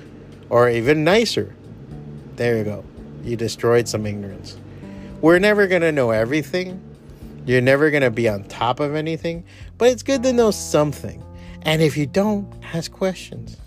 or 0.49 0.69
even 0.69 1.03
nicer. 1.03 1.55
There 2.35 2.57
you 2.57 2.63
go. 2.63 2.83
You 3.23 3.35
destroyed 3.35 3.87
some 3.87 4.05
ignorance. 4.05 4.57
We're 5.21 5.39
never 5.39 5.67
going 5.67 5.81
to 5.81 5.91
know 5.91 6.11
everything. 6.11 6.81
You're 7.45 7.61
never 7.61 7.89
going 7.91 8.03
to 8.03 8.11
be 8.11 8.29
on 8.29 8.43
top 8.45 8.79
of 8.79 8.95
anything, 8.95 9.43
but 9.77 9.89
it's 9.89 10.03
good 10.03 10.23
to 10.23 10.33
know 10.33 10.51
something. 10.51 11.23
And 11.63 11.81
if 11.81 11.97
you 11.97 12.05
don't, 12.05 12.47
ask 12.73 12.91
questions. 12.91 13.57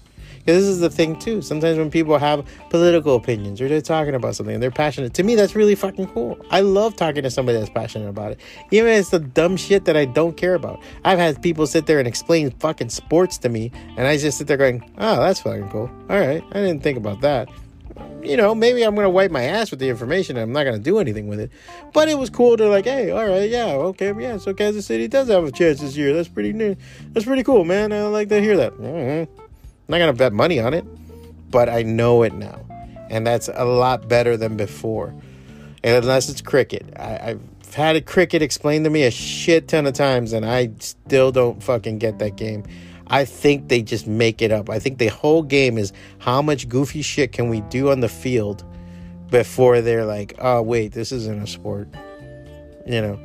Because 0.45 0.63
this 0.63 0.69
is 0.69 0.81
the 0.81 0.91
thing, 0.91 1.19
too. 1.19 1.43
Sometimes 1.43 1.79
when 1.79 1.91
people 1.91 2.19
have 2.19 2.47
political 2.71 3.17
opinions 3.17 3.61
or 3.61 3.69
they're 3.69 3.81
talking 3.81 4.15
about 4.15 4.37
something 4.37 4.55
and 4.55 4.63
they're 4.63 4.71
passionate, 4.71 5.15
to 5.15 5.23
me, 5.23 5.35
that's 5.35 5.55
really 5.55 5.75
fucking 5.75 6.09
cool. 6.09 6.39
I 6.51 6.61
love 6.61 6.97
talking 6.97 7.23
to 7.23 7.31
somebody 7.31 7.59
that's 7.59 7.71
passionate 7.71 8.09
about 8.09 8.33
it. 8.33 8.41
Even 8.71 8.91
if 8.91 9.01
it's 9.01 9.11
the 9.11 9.21
dumb 9.21 9.57
shit 9.57 9.85
that 9.85 9.97
I 9.97 10.05
don't 10.05 10.37
care 10.37 10.55
about. 10.55 10.81
I've 11.05 11.19
had 11.19 11.43
people 11.43 11.67
sit 11.67 11.87
there 11.87 11.99
and 11.99 12.09
explain 12.09 12.51
fucking 12.51 12.91
sports 12.91 13.39
to 13.39 13.49
me, 13.49 13.71
and 13.97 14.07
I 14.07 14.17
just 14.17 14.39
sit 14.39 14.47
there 14.47 14.57
going, 14.57 14.83
oh, 14.99 15.21
that's 15.21 15.41
fucking 15.41 15.71
cool. 15.71 15.91
All 16.11 16.19
right. 16.19 16.43
I 16.51 16.55
didn't 16.55 16.83
think 16.83 16.99
about 16.99 17.21
that 17.21 17.49
you 18.23 18.37
know, 18.37 18.55
maybe 18.55 18.83
I'm 18.83 18.95
gonna 18.95 19.11
wipe 19.11 19.31
my 19.31 19.43
ass 19.43 19.71
with 19.71 19.81
the 19.81 19.89
information. 19.89 20.37
I'm 20.37 20.53
not 20.53 20.65
gonna 20.65 20.79
do 20.79 20.99
anything 20.99 21.29
with 21.29 21.41
it. 21.41 21.51
But 21.93 22.09
it 22.09 22.19
was 22.19 22.31
cool 22.31 22.57
to 22.57 22.69
like, 22.69 22.85
hey, 22.85 23.11
all 23.11 23.27
right, 23.27 23.49
yeah, 23.49 23.67
okay, 23.67 24.15
yeah. 24.19 24.39
So 24.39 24.55
Kansas 24.55 24.87
City 24.87 25.09
does 25.09 25.29
have 25.29 25.45
a 25.45 25.53
chance 25.53 25.81
this 25.81 25.97
year. 25.97 26.15
That's 26.15 26.29
pretty 26.29 26.53
new. 26.53 26.77
That's 27.13 27.27
pretty 27.27 27.43
cool, 27.43 27.65
man. 27.65 27.93
I 27.93 28.03
like 28.05 28.29
to 28.29 28.41
hear 28.41 28.57
that. 28.57 28.73
Mm-hmm. 28.75 29.42
Not 29.93 29.99
gonna 29.99 30.15
bet 30.15 30.33
money 30.33 30.59
on 30.59 30.73
it, 30.73 30.87
but 31.51 31.69
I 31.69 31.83
know 31.83 32.23
it 32.23 32.33
now, 32.33 32.65
and 33.11 33.27
that's 33.27 33.51
a 33.53 33.67
lot 33.67 34.09
better 34.09 34.39
than 34.39 34.57
before. 34.57 35.15
And 35.85 36.03
unless 36.03 36.31
it's 36.31 36.41
cricket, 36.41 36.87
I, 36.99 37.19
I've 37.23 37.75
had 37.75 37.97
a 37.97 38.01
cricket 38.01 38.41
explained 38.41 38.87
to 38.87 38.91
me 38.91 39.03
a 39.03 39.11
shit 39.11 39.69
ton 39.69 39.87
of 39.87 39.93
times, 39.93 40.33
and 40.33 40.47
I 40.47 40.71
still 40.79 41.31
don't 41.31 41.63
fucking 41.63 41.99
get 41.99 42.21
that 42.21 42.37
game. 42.37 42.65
I 43.09 43.27
think 43.27 43.69
they 43.69 43.83
just 43.83 44.07
make 44.07 44.41
it 44.41 44.51
up. 44.51 44.71
I 44.71 44.79
think 44.79 44.97
the 44.97 45.09
whole 45.09 45.43
game 45.43 45.77
is 45.77 45.93
how 46.21 46.41
much 46.41 46.71
goofy 46.71 47.03
shit 47.03 47.33
can 47.33 47.51
we 47.51 47.61
do 47.61 47.91
on 47.91 48.01
the 48.01 48.09
field 48.09 48.65
before 49.29 49.83
they're 49.83 50.07
like, 50.07 50.33
oh, 50.39 50.63
wait, 50.63 50.93
this 50.93 51.13
isn't 51.13 51.43
a 51.43 51.47
sport. 51.47 51.87
You 52.87 53.03
know, 53.03 53.21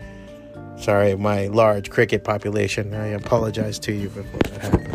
sorry, 0.77 1.15
my 1.15 1.47
large 1.47 1.91
cricket 1.91 2.25
population. 2.25 2.93
I 2.93 3.07
apologize 3.07 3.79
to 3.79 3.93
you 3.93 4.09
before 4.09 4.41
that 4.51 4.61
happens. 4.61 4.86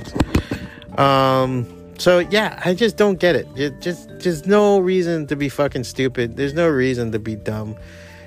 Um, 0.99 1.67
so 1.99 2.19
yeah, 2.19 2.61
I 2.65 2.75
just 2.75 2.97
don't 2.97 3.19
get 3.19 3.37
it. 3.37 3.47
it. 3.57 3.81
Just, 3.81 4.09
just 4.19 4.47
no 4.47 4.79
reason 4.79 5.27
to 5.29 5.37
be 5.37 5.49
fucking 5.49 5.85
stupid. 5.85 6.37
There's 6.37 6.55
no 6.55 6.69
reason 6.69 7.13
to 7.13 7.19
be 7.19 7.37
dumb. 7.37 7.77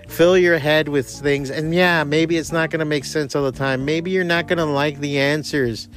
Fill 0.08 0.38
your 0.38 0.60
head 0.60 0.88
with 0.88 1.10
things, 1.10 1.50
and 1.50 1.74
yeah, 1.74 2.04
maybe 2.04 2.38
it's 2.38 2.52
not 2.52 2.70
gonna 2.70 2.86
make 2.86 3.06
sense 3.06 3.36
all 3.36 3.44
the 3.44 3.52
time. 3.52 3.86
Maybe 3.86 4.12
you're 4.12 4.24
not 4.24 4.48
gonna 4.48 4.66
like 4.66 5.00
the 5.00 5.20
answers. 5.20 5.90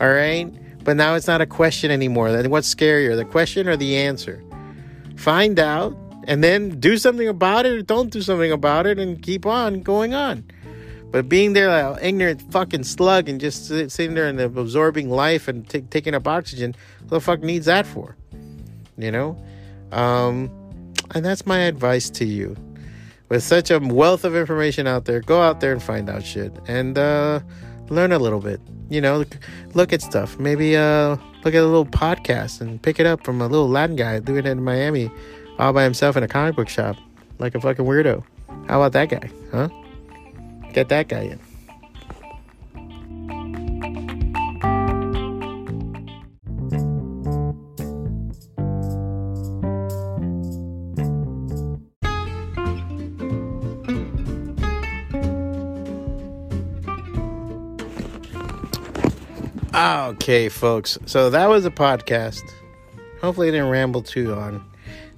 All 0.00 0.10
right? 0.10 0.50
But 0.82 0.96
now 0.96 1.14
it's 1.14 1.26
not 1.26 1.40
a 1.40 1.46
question 1.46 1.90
anymore. 1.90 2.32
Then 2.32 2.50
what's 2.50 2.74
scarier, 2.74 3.14
the 3.14 3.24
question 3.24 3.68
or 3.68 3.76
the 3.76 3.96
answer? 3.96 4.42
Find 5.16 5.58
out 5.58 5.94
and 6.24 6.42
then 6.42 6.80
do 6.80 6.96
something 6.96 7.28
about 7.28 7.66
it 7.66 7.72
or 7.72 7.82
don't 7.82 8.10
do 8.10 8.22
something 8.22 8.50
about 8.50 8.86
it 8.86 8.98
and 8.98 9.20
keep 9.22 9.44
on 9.44 9.82
going 9.82 10.14
on. 10.14 10.44
But 11.10 11.28
being 11.28 11.54
there 11.54 11.68
like 11.68 11.98
an 11.98 12.04
ignorant 12.04 12.52
fucking 12.52 12.84
slug 12.84 13.28
and 13.28 13.40
just 13.40 13.66
sitting 13.66 14.14
there 14.14 14.26
and 14.26 14.40
absorbing 14.40 15.10
life 15.10 15.48
and 15.48 15.68
t- 15.68 15.80
taking 15.82 16.14
up 16.14 16.28
oxygen, 16.28 16.74
what 17.00 17.10
the 17.10 17.20
fuck 17.20 17.40
needs 17.40 17.66
that 17.66 17.86
for? 17.86 18.16
You 18.96 19.10
know? 19.10 19.42
Um, 19.90 20.50
and 21.14 21.24
that's 21.24 21.46
my 21.46 21.60
advice 21.60 22.10
to 22.10 22.24
you. 22.24 22.56
With 23.28 23.42
such 23.42 23.70
a 23.70 23.78
wealth 23.78 24.24
of 24.24 24.36
information 24.36 24.86
out 24.86 25.04
there, 25.04 25.20
go 25.20 25.40
out 25.40 25.60
there 25.60 25.72
and 25.72 25.82
find 25.82 26.08
out 26.08 26.24
shit. 26.24 26.52
And, 26.66 26.96
uh, 26.96 27.40
learn 27.90 28.12
a 28.12 28.18
little 28.18 28.40
bit. 28.40 28.60
You 28.88 29.00
know, 29.00 29.24
look 29.74 29.92
at 29.92 30.02
stuff. 30.02 30.38
Maybe 30.38 30.76
uh, 30.76 31.16
look 31.44 31.54
at 31.54 31.62
a 31.62 31.66
little 31.66 31.86
podcast 31.86 32.60
and 32.60 32.80
pick 32.80 32.98
it 32.98 33.06
up 33.06 33.24
from 33.24 33.40
a 33.40 33.46
little 33.46 33.68
Latin 33.68 33.96
guy 33.96 34.18
doing 34.20 34.46
it 34.46 34.46
in 34.46 34.64
Miami 34.64 35.10
all 35.58 35.72
by 35.72 35.84
himself 35.84 36.16
in 36.16 36.22
a 36.22 36.28
comic 36.28 36.56
book 36.56 36.68
shop 36.68 36.96
like 37.38 37.54
a 37.54 37.60
fucking 37.60 37.84
weirdo. 37.84 38.24
How 38.66 38.82
about 38.82 38.92
that 38.92 39.08
guy? 39.10 39.30
Huh? 39.52 39.68
Get 40.72 40.88
that 40.88 41.08
guy 41.08 41.22
in. 41.22 41.40
Okay, 59.74 60.48
folks. 60.48 60.98
So 61.06 61.30
that 61.30 61.48
was 61.48 61.64
a 61.64 61.70
podcast. 61.70 62.42
Hopefully, 63.20 63.48
I 63.48 63.50
didn't 63.50 63.70
ramble 63.70 64.02
too 64.02 64.34
on. 64.34 64.69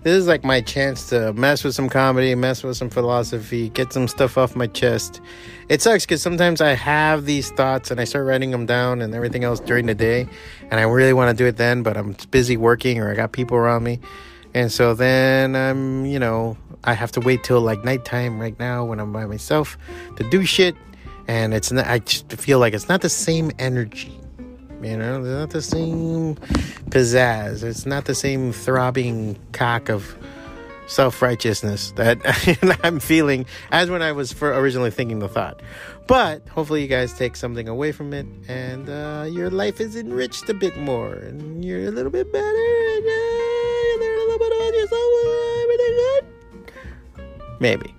This 0.03 0.15
is 0.15 0.27
like 0.27 0.45
my 0.45 0.61
chance 0.61 1.09
to 1.11 1.33
mess 1.35 1.63
with 1.63 1.75
some 1.75 1.89
comedy, 1.89 2.35
mess 2.35 2.63
with 2.63 2.77
some 2.77 2.91
philosophy, 2.91 3.69
get 3.71 3.93
some 3.93 4.09
stuff 4.09 4.37
off 4.37 4.57
my 4.57 4.67
chest. 4.67 5.21
It 5.69 5.81
sucks 5.81 6.05
because 6.05 6.21
sometimes 6.21 6.61
I 6.61 6.73
have 6.73 7.25
these 7.25 7.51
thoughts 7.53 7.91
and 7.91 8.01
I 8.01 8.05
start 8.05 8.27
writing 8.27 8.51
them 8.51 8.67
down 8.67 9.01
and 9.01 9.15
everything 9.15 9.45
else 9.45 9.61
during 9.61 9.87
the 9.87 9.95
day, 9.95 10.27
and 10.71 10.81
I 10.81 10.83
really 10.85 11.13
want 11.13 11.37
to 11.37 11.43
do 11.43 11.47
it 11.47 11.57
then, 11.57 11.83
but 11.83 11.97
I'm 11.97 12.17
busy 12.31 12.57
working 12.57 12.99
or 12.99 13.11
I 13.11 13.15
got 13.15 13.33
people 13.33 13.57
around 13.57 13.85
me. 13.85 14.01
And 14.55 14.71
so 14.71 14.95
then 14.95 15.57
I'm, 15.57 16.05
you 16.05 16.19
know, 16.19 16.57
I 16.85 16.95
have 16.95 17.13
to 17.13 17.21
wait 17.21 17.45
till 17.45 17.61
like 17.61 17.85
nighttime 17.85 18.41
right 18.41 18.59
now 18.59 18.85
when 18.85 19.01
I'm 19.01 19.13
by 19.13 19.25
myself 19.27 19.79
to 20.17 20.29
do 20.31 20.45
shit. 20.45 20.75
And 21.29 21.55
it's 21.55 21.71
not, 21.71 21.87
I 21.87 22.01
just 22.01 22.31
feel 22.33 22.59
like 22.59 22.75
it's 22.75 22.89
not 22.89 23.01
the 23.01 23.09
same 23.09 23.53
energy. 23.59 24.19
You 24.85 24.97
know, 24.97 25.21
it's 25.21 25.29
not 25.29 25.51
the 25.51 25.63
same 25.63 26.35
pizzazz. 26.91 27.63
It's 27.63 27.87
not 27.87 28.05
the 28.05 28.15
same 28.15 28.53
throbbing 28.53 29.39
cock 29.53 29.89
of 29.89 30.17
self 30.87 31.23
righteousness 31.23 31.93
that 31.93 32.19
I'm 32.85 33.01
feeling 33.01 33.47
as 33.71 33.91
when 33.91 34.03
I 34.03 34.13
was 34.13 34.41
originally 34.43 34.91
thinking 34.91 35.19
the 35.21 35.29
thought. 35.29 35.61
But 36.07 36.47
hopefully, 36.49 36.83
you 36.83 36.89
guys 36.89 37.13
take 37.15 37.37
something 37.37 37.69
away 37.69 37.93
from 37.93 38.13
it 38.13 38.27
and 38.49 38.89
uh, 38.89 39.27
your 39.31 39.51
life 39.51 39.81
is 39.81 39.97
enriched 39.97 40.49
a 40.49 40.55
bit 40.55 40.77
more 40.77 41.15
and 41.15 41.65
you're 41.65 41.87
a 41.87 41.91
little 41.91 42.11
bit 42.11 42.33
better 42.33 42.45
and 42.47 43.05
uh, 43.05 43.11
you 43.11 43.99
learn 44.01 44.17
a 44.17 44.25
little 44.25 44.39
bit 44.39 44.53
about 44.57 44.75
yourself. 44.75 45.03
Everything 45.63 45.95
good? 45.97 47.61
Maybe. 47.61 47.95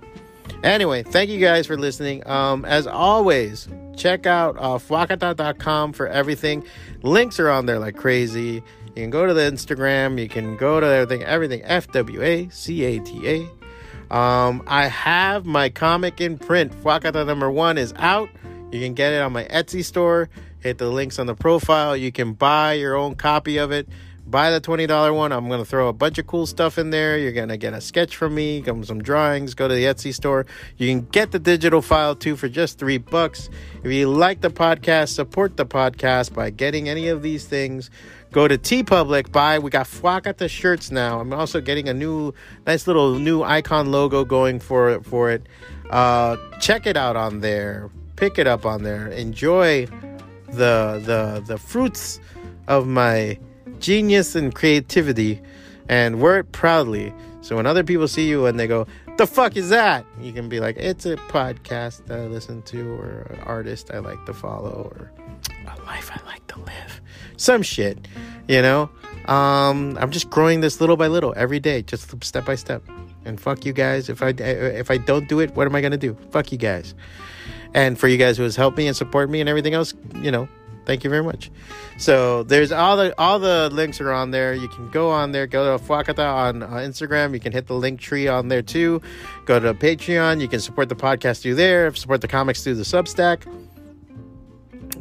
Anyway, 0.62 1.02
thank 1.02 1.30
you 1.30 1.40
guys 1.40 1.66
for 1.66 1.76
listening. 1.76 2.26
Um, 2.26 2.64
as 2.64 2.86
always, 2.86 3.68
check 3.96 4.26
out 4.26 4.56
uh, 4.58 4.78
fwacata.com 4.78 5.92
for 5.92 6.06
everything. 6.08 6.64
Links 7.02 7.38
are 7.40 7.50
on 7.50 7.66
there 7.66 7.78
like 7.78 7.96
crazy. 7.96 8.62
You 8.86 9.02
can 9.02 9.10
go 9.10 9.26
to 9.26 9.34
the 9.34 9.42
Instagram. 9.42 10.20
You 10.20 10.28
can 10.28 10.56
go 10.56 10.80
to 10.80 10.86
everything. 10.86 11.22
Everything. 11.24 11.62
F 11.64 11.90
W 11.92 12.22
A 12.22 12.48
C 12.50 12.84
A 12.84 13.00
T 13.00 13.28
A. 13.28 14.14
Um, 14.14 14.62
I 14.66 14.86
have 14.86 15.44
my 15.44 15.68
comic 15.70 16.20
in 16.20 16.38
print. 16.38 16.72
Fwacata 16.82 17.26
number 17.26 17.50
one 17.50 17.78
is 17.78 17.92
out. 17.96 18.28
You 18.70 18.80
can 18.80 18.94
get 18.94 19.12
it 19.12 19.20
on 19.20 19.32
my 19.32 19.44
Etsy 19.44 19.84
store. 19.84 20.28
Hit 20.60 20.78
the 20.78 20.88
links 20.88 21.18
on 21.18 21.26
the 21.26 21.34
profile. 21.34 21.96
You 21.96 22.12
can 22.12 22.32
buy 22.32 22.74
your 22.74 22.94
own 22.94 23.14
copy 23.16 23.58
of 23.58 23.70
it 23.70 23.88
buy 24.26 24.50
the 24.50 24.60
$20 24.60 25.14
one. 25.14 25.32
I'm 25.32 25.48
going 25.48 25.60
to 25.60 25.64
throw 25.64 25.88
a 25.88 25.92
bunch 25.92 26.18
of 26.18 26.26
cool 26.26 26.46
stuff 26.46 26.78
in 26.78 26.90
there. 26.90 27.18
You're 27.18 27.32
going 27.32 27.48
to 27.48 27.56
get 27.56 27.74
a 27.74 27.80
sketch 27.80 28.16
from 28.16 28.34
me, 28.34 28.62
come 28.62 28.84
some 28.84 29.02
drawings, 29.02 29.54
go 29.54 29.68
to 29.68 29.74
the 29.74 29.84
Etsy 29.84 30.14
store. 30.14 30.46
You 30.76 30.88
can 30.88 31.02
get 31.06 31.32
the 31.32 31.38
digital 31.38 31.82
file 31.82 32.14
too 32.14 32.36
for 32.36 32.48
just 32.48 32.78
3 32.78 32.98
bucks. 32.98 33.50
If 33.82 33.92
you 33.92 34.08
like 34.08 34.40
the 34.40 34.50
podcast, 34.50 35.10
support 35.10 35.56
the 35.56 35.66
podcast 35.66 36.32
by 36.34 36.50
getting 36.50 36.88
any 36.88 37.08
of 37.08 37.22
these 37.22 37.46
things. 37.46 37.90
Go 38.32 38.48
to 38.48 38.58
TeePublic, 38.58 39.30
buy. 39.30 39.60
We 39.60 39.70
got 39.70 39.86
the 39.86 40.48
shirts 40.48 40.90
now. 40.90 41.20
I'm 41.20 41.32
also 41.32 41.60
getting 41.60 41.88
a 41.88 41.94
new 41.94 42.34
nice 42.66 42.88
little 42.88 43.16
new 43.16 43.44
icon 43.44 43.92
logo 43.92 44.24
going 44.24 44.58
for 44.58 44.90
it. 44.90 45.04
for 45.04 45.30
it. 45.30 45.46
Uh, 45.88 46.36
check 46.60 46.84
it 46.84 46.96
out 46.96 47.14
on 47.14 47.42
there. 47.42 47.90
Pick 48.16 48.38
it 48.40 48.48
up 48.48 48.66
on 48.66 48.82
there. 48.82 49.06
Enjoy 49.06 49.86
the 50.48 51.00
the 51.04 51.44
the 51.46 51.58
fruits 51.58 52.18
of 52.66 52.88
my 52.88 53.38
genius 53.84 54.34
and 54.34 54.54
creativity 54.54 55.42
and 55.90 56.18
wear 56.18 56.38
it 56.38 56.52
proudly. 56.52 57.12
So 57.42 57.56
when 57.56 57.66
other 57.66 57.84
people 57.84 58.08
see 58.08 58.26
you 58.26 58.46
and 58.46 58.58
they 58.58 58.66
go, 58.66 58.86
the 59.18 59.26
fuck 59.26 59.58
is 59.58 59.68
that? 59.68 60.06
You 60.22 60.32
can 60.32 60.48
be 60.48 60.58
like, 60.58 60.78
it's 60.78 61.04
a 61.04 61.16
podcast 61.16 62.06
that 62.06 62.18
I 62.18 62.24
listen 62.24 62.62
to, 62.62 62.92
or 62.94 63.26
an 63.28 63.40
artist 63.40 63.90
I 63.92 63.98
like 63.98 64.24
to 64.24 64.32
follow, 64.32 64.90
or 64.90 65.12
a 65.66 65.82
life 65.82 66.10
I 66.10 66.26
like 66.26 66.46
to 66.46 66.60
live. 66.60 67.02
Some 67.36 67.60
shit, 67.60 68.08
you 68.48 68.62
know? 68.62 68.88
Um, 69.26 69.98
I'm 70.00 70.10
just 70.10 70.30
growing 70.30 70.60
this 70.60 70.80
little 70.80 70.96
by 70.96 71.08
little 71.08 71.34
every 71.36 71.60
day, 71.60 71.82
just 71.82 72.24
step 72.24 72.46
by 72.46 72.54
step. 72.54 72.82
And 73.26 73.38
fuck 73.38 73.66
you 73.66 73.74
guys. 73.74 74.08
If 74.08 74.22
I 74.22 74.28
if 74.28 74.90
I 74.90 74.96
don't 74.96 75.28
do 75.28 75.40
it, 75.40 75.54
what 75.54 75.66
am 75.66 75.74
I 75.74 75.82
gonna 75.82 75.98
do? 75.98 76.16
Fuck 76.30 76.52
you 76.52 76.58
guys. 76.58 76.94
And 77.74 77.98
for 77.98 78.08
you 78.08 78.16
guys 78.16 78.38
who 78.38 78.44
has 78.44 78.56
helped 78.56 78.78
me 78.78 78.86
and 78.86 78.96
support 78.96 79.28
me 79.28 79.40
and 79.40 79.48
everything 79.48 79.74
else, 79.74 79.92
you 80.22 80.30
know, 80.30 80.48
Thank 80.84 81.02
you 81.02 81.10
very 81.10 81.22
much. 81.22 81.50
So 81.96 82.42
there's 82.42 82.72
all 82.72 82.96
the 82.96 83.14
all 83.18 83.38
the 83.38 83.70
links 83.72 84.00
are 84.00 84.12
on 84.12 84.30
there. 84.30 84.54
You 84.54 84.68
can 84.68 84.90
go 84.90 85.10
on 85.10 85.32
there, 85.32 85.46
go 85.46 85.76
to 85.76 85.82
Fwacata 85.82 86.26
on 86.26 86.62
uh, 86.62 86.68
Instagram. 86.68 87.32
You 87.32 87.40
can 87.40 87.52
hit 87.52 87.66
the 87.66 87.74
link 87.74 88.00
tree 88.00 88.28
on 88.28 88.48
there 88.48 88.62
too. 88.62 89.00
Go 89.46 89.58
to 89.58 89.72
Patreon. 89.74 90.40
You 90.40 90.48
can 90.48 90.60
support 90.60 90.88
the 90.88 90.96
podcast 90.96 91.40
through 91.40 91.54
there. 91.54 91.94
Support 91.94 92.20
the 92.20 92.28
comics 92.28 92.62
through 92.62 92.74
the 92.74 92.82
Substack. 92.82 93.46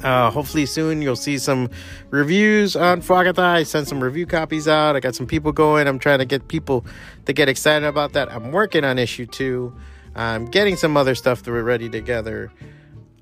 Uh, 0.03 0.29
hopefully 0.31 0.65
soon 0.65 1.01
you'll 1.01 1.15
see 1.15 1.37
some 1.37 1.69
reviews 2.09 2.75
on 2.75 3.01
Fwacata. 3.01 3.39
I 3.39 3.63
sent 3.63 3.87
some 3.87 4.03
review 4.03 4.25
copies 4.25 4.67
out. 4.67 4.95
I 4.95 4.99
got 4.99 5.15
some 5.15 5.27
people 5.27 5.51
going. 5.51 5.87
I'm 5.87 5.99
trying 5.99 6.19
to 6.19 6.25
get 6.25 6.47
people 6.47 6.85
to 7.25 7.33
get 7.33 7.47
excited 7.47 7.85
about 7.85 8.13
that. 8.13 8.31
I'm 8.31 8.51
working 8.51 8.83
on 8.83 8.97
issue 8.97 9.25
two. 9.25 9.73
I'm 10.15 10.45
getting 10.45 10.75
some 10.75 10.95
other 10.97 11.15
stuff 11.15 11.43
that 11.43 11.51
we're 11.51 11.63
ready 11.63 11.89
together 11.89 12.51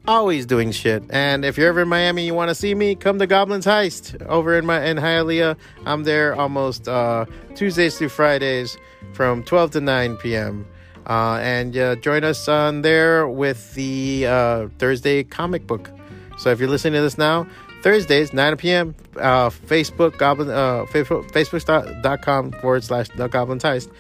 always 0.08 0.46
doing 0.46 0.72
shit. 0.72 1.04
And 1.10 1.46
if 1.46 1.58
you're 1.58 1.68
ever 1.68 1.82
in 1.82 1.88
Miami, 1.88 2.26
you 2.26 2.34
want 2.34 2.50
to 2.50 2.56
see 2.56 2.76
me, 2.76 2.96
come 2.96 3.20
to 3.20 3.28
Goblin's 3.28 3.66
Heist 3.66 4.22
over 4.26 4.58
in 4.58 4.66
my 4.66 4.84
in 4.86 4.98
Hialeah. 4.98 5.58
I'm 5.86 6.04
there 6.04 6.36
almost 6.36 6.88
uh, 6.88 7.26
Tuesdays 7.56 7.98
through 7.98 8.10
Fridays 8.10 8.78
from 9.14 9.44
12 9.44 9.72
to 9.72 9.82
9 9.82 10.18
p.m. 10.18 10.68
Uh, 11.08 11.40
and 11.42 11.76
uh, 11.78 11.96
join 11.98 12.24
us 12.24 12.48
on 12.48 12.82
there 12.82 13.28
with 13.28 13.74
the 13.74 14.26
uh, 14.28 14.68
Thursday 14.78 15.24
comic 15.24 15.68
book. 15.68 15.90
So 16.38 16.50
if 16.50 16.60
you're 16.60 16.70
listening 16.70 16.94
to 16.94 17.02
this 17.02 17.18
now, 17.18 17.48
Thursdays 17.82 18.34
9 18.34 18.58
p.m. 18.58 18.96
Uh, 19.18 19.50
Facebook 19.50 20.18
Goblin 20.18 20.50
uh, 20.50 20.86
Facebook 20.86 21.32
Facebook.com 21.32 22.52
forward 22.54 22.84
slash 22.84 23.10
the 23.10 23.28
Goblin's 23.28 23.64
Heist 23.64 23.92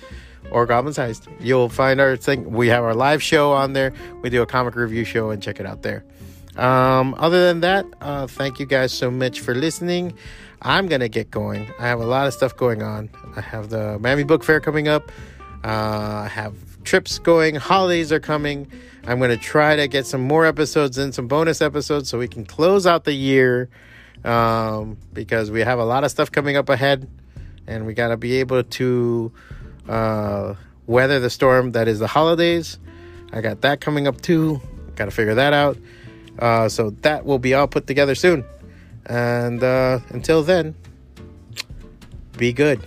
or 0.51 0.65
Goblins 0.65 0.97
Heist. 0.97 1.27
You'll 1.39 1.69
find 1.69 1.99
our 1.99 2.15
thing. 2.15 2.51
We 2.51 2.67
have 2.67 2.83
our 2.83 2.93
live 2.93 3.23
show 3.23 3.53
on 3.53 3.73
there. 3.73 3.93
We 4.21 4.29
do 4.29 4.41
a 4.41 4.45
comic 4.45 4.75
review 4.75 5.03
show 5.03 5.29
and 5.29 5.41
check 5.41 5.59
it 5.59 5.65
out 5.65 5.81
there. 5.81 6.03
Um, 6.57 7.15
other 7.17 7.47
than 7.47 7.61
that, 7.61 7.85
uh, 8.01 8.27
thank 8.27 8.59
you 8.59 8.65
guys 8.65 8.91
so 8.91 9.09
much 9.09 9.39
for 9.39 9.55
listening. 9.55 10.13
I'm 10.61 10.87
gonna 10.87 11.09
get 11.09 11.31
going. 11.31 11.67
I 11.79 11.87
have 11.87 12.01
a 12.01 12.05
lot 12.05 12.27
of 12.27 12.33
stuff 12.33 12.55
going 12.55 12.83
on. 12.83 13.09
I 13.35 13.41
have 13.41 13.69
the 13.69 13.97
Miami 13.99 14.23
Book 14.23 14.43
Fair 14.43 14.59
coming 14.59 14.87
up. 14.87 15.11
Uh, 15.63 16.23
I 16.25 16.29
have 16.31 16.53
trips 16.83 17.17
going. 17.19 17.55
Holidays 17.55 18.11
are 18.11 18.19
coming. 18.19 18.67
I'm 19.07 19.19
gonna 19.19 19.37
try 19.37 19.75
to 19.75 19.87
get 19.87 20.05
some 20.05 20.21
more 20.21 20.45
episodes 20.45 20.97
in, 20.97 21.11
some 21.13 21.27
bonus 21.27 21.61
episodes, 21.61 22.09
so 22.09 22.19
we 22.19 22.27
can 22.27 22.45
close 22.45 22.85
out 22.85 23.05
the 23.05 23.13
year. 23.13 23.69
Um, 24.23 24.97
because 25.13 25.49
we 25.49 25.61
have 25.61 25.79
a 25.79 25.85
lot 25.85 26.03
of 26.03 26.11
stuff 26.11 26.31
coming 26.31 26.55
up 26.55 26.69
ahead, 26.69 27.09
and 27.65 27.87
we 27.87 27.95
gotta 27.95 28.17
be 28.17 28.33
able 28.33 28.61
to 28.63 29.31
uh, 29.87 30.55
weather 30.87 31.19
the 31.19 31.29
storm 31.29 31.71
that 31.71 31.87
is 31.87 31.99
the 31.99 32.07
holidays. 32.07 32.79
I 33.33 33.41
got 33.41 33.61
that 33.61 33.81
coming 33.81 34.07
up 34.07 34.21
too. 34.21 34.61
Got 34.95 35.05
to 35.05 35.11
figure 35.11 35.35
that 35.35 35.53
out. 35.53 35.77
Uh, 36.39 36.69
so 36.69 36.91
that 37.01 37.25
will 37.25 37.39
be 37.39 37.53
all 37.53 37.67
put 37.67 37.87
together 37.87 38.15
soon. 38.15 38.45
And 39.05 39.63
uh, 39.63 39.99
until 40.09 40.43
then, 40.43 40.75
be 42.37 42.53
good. 42.53 42.81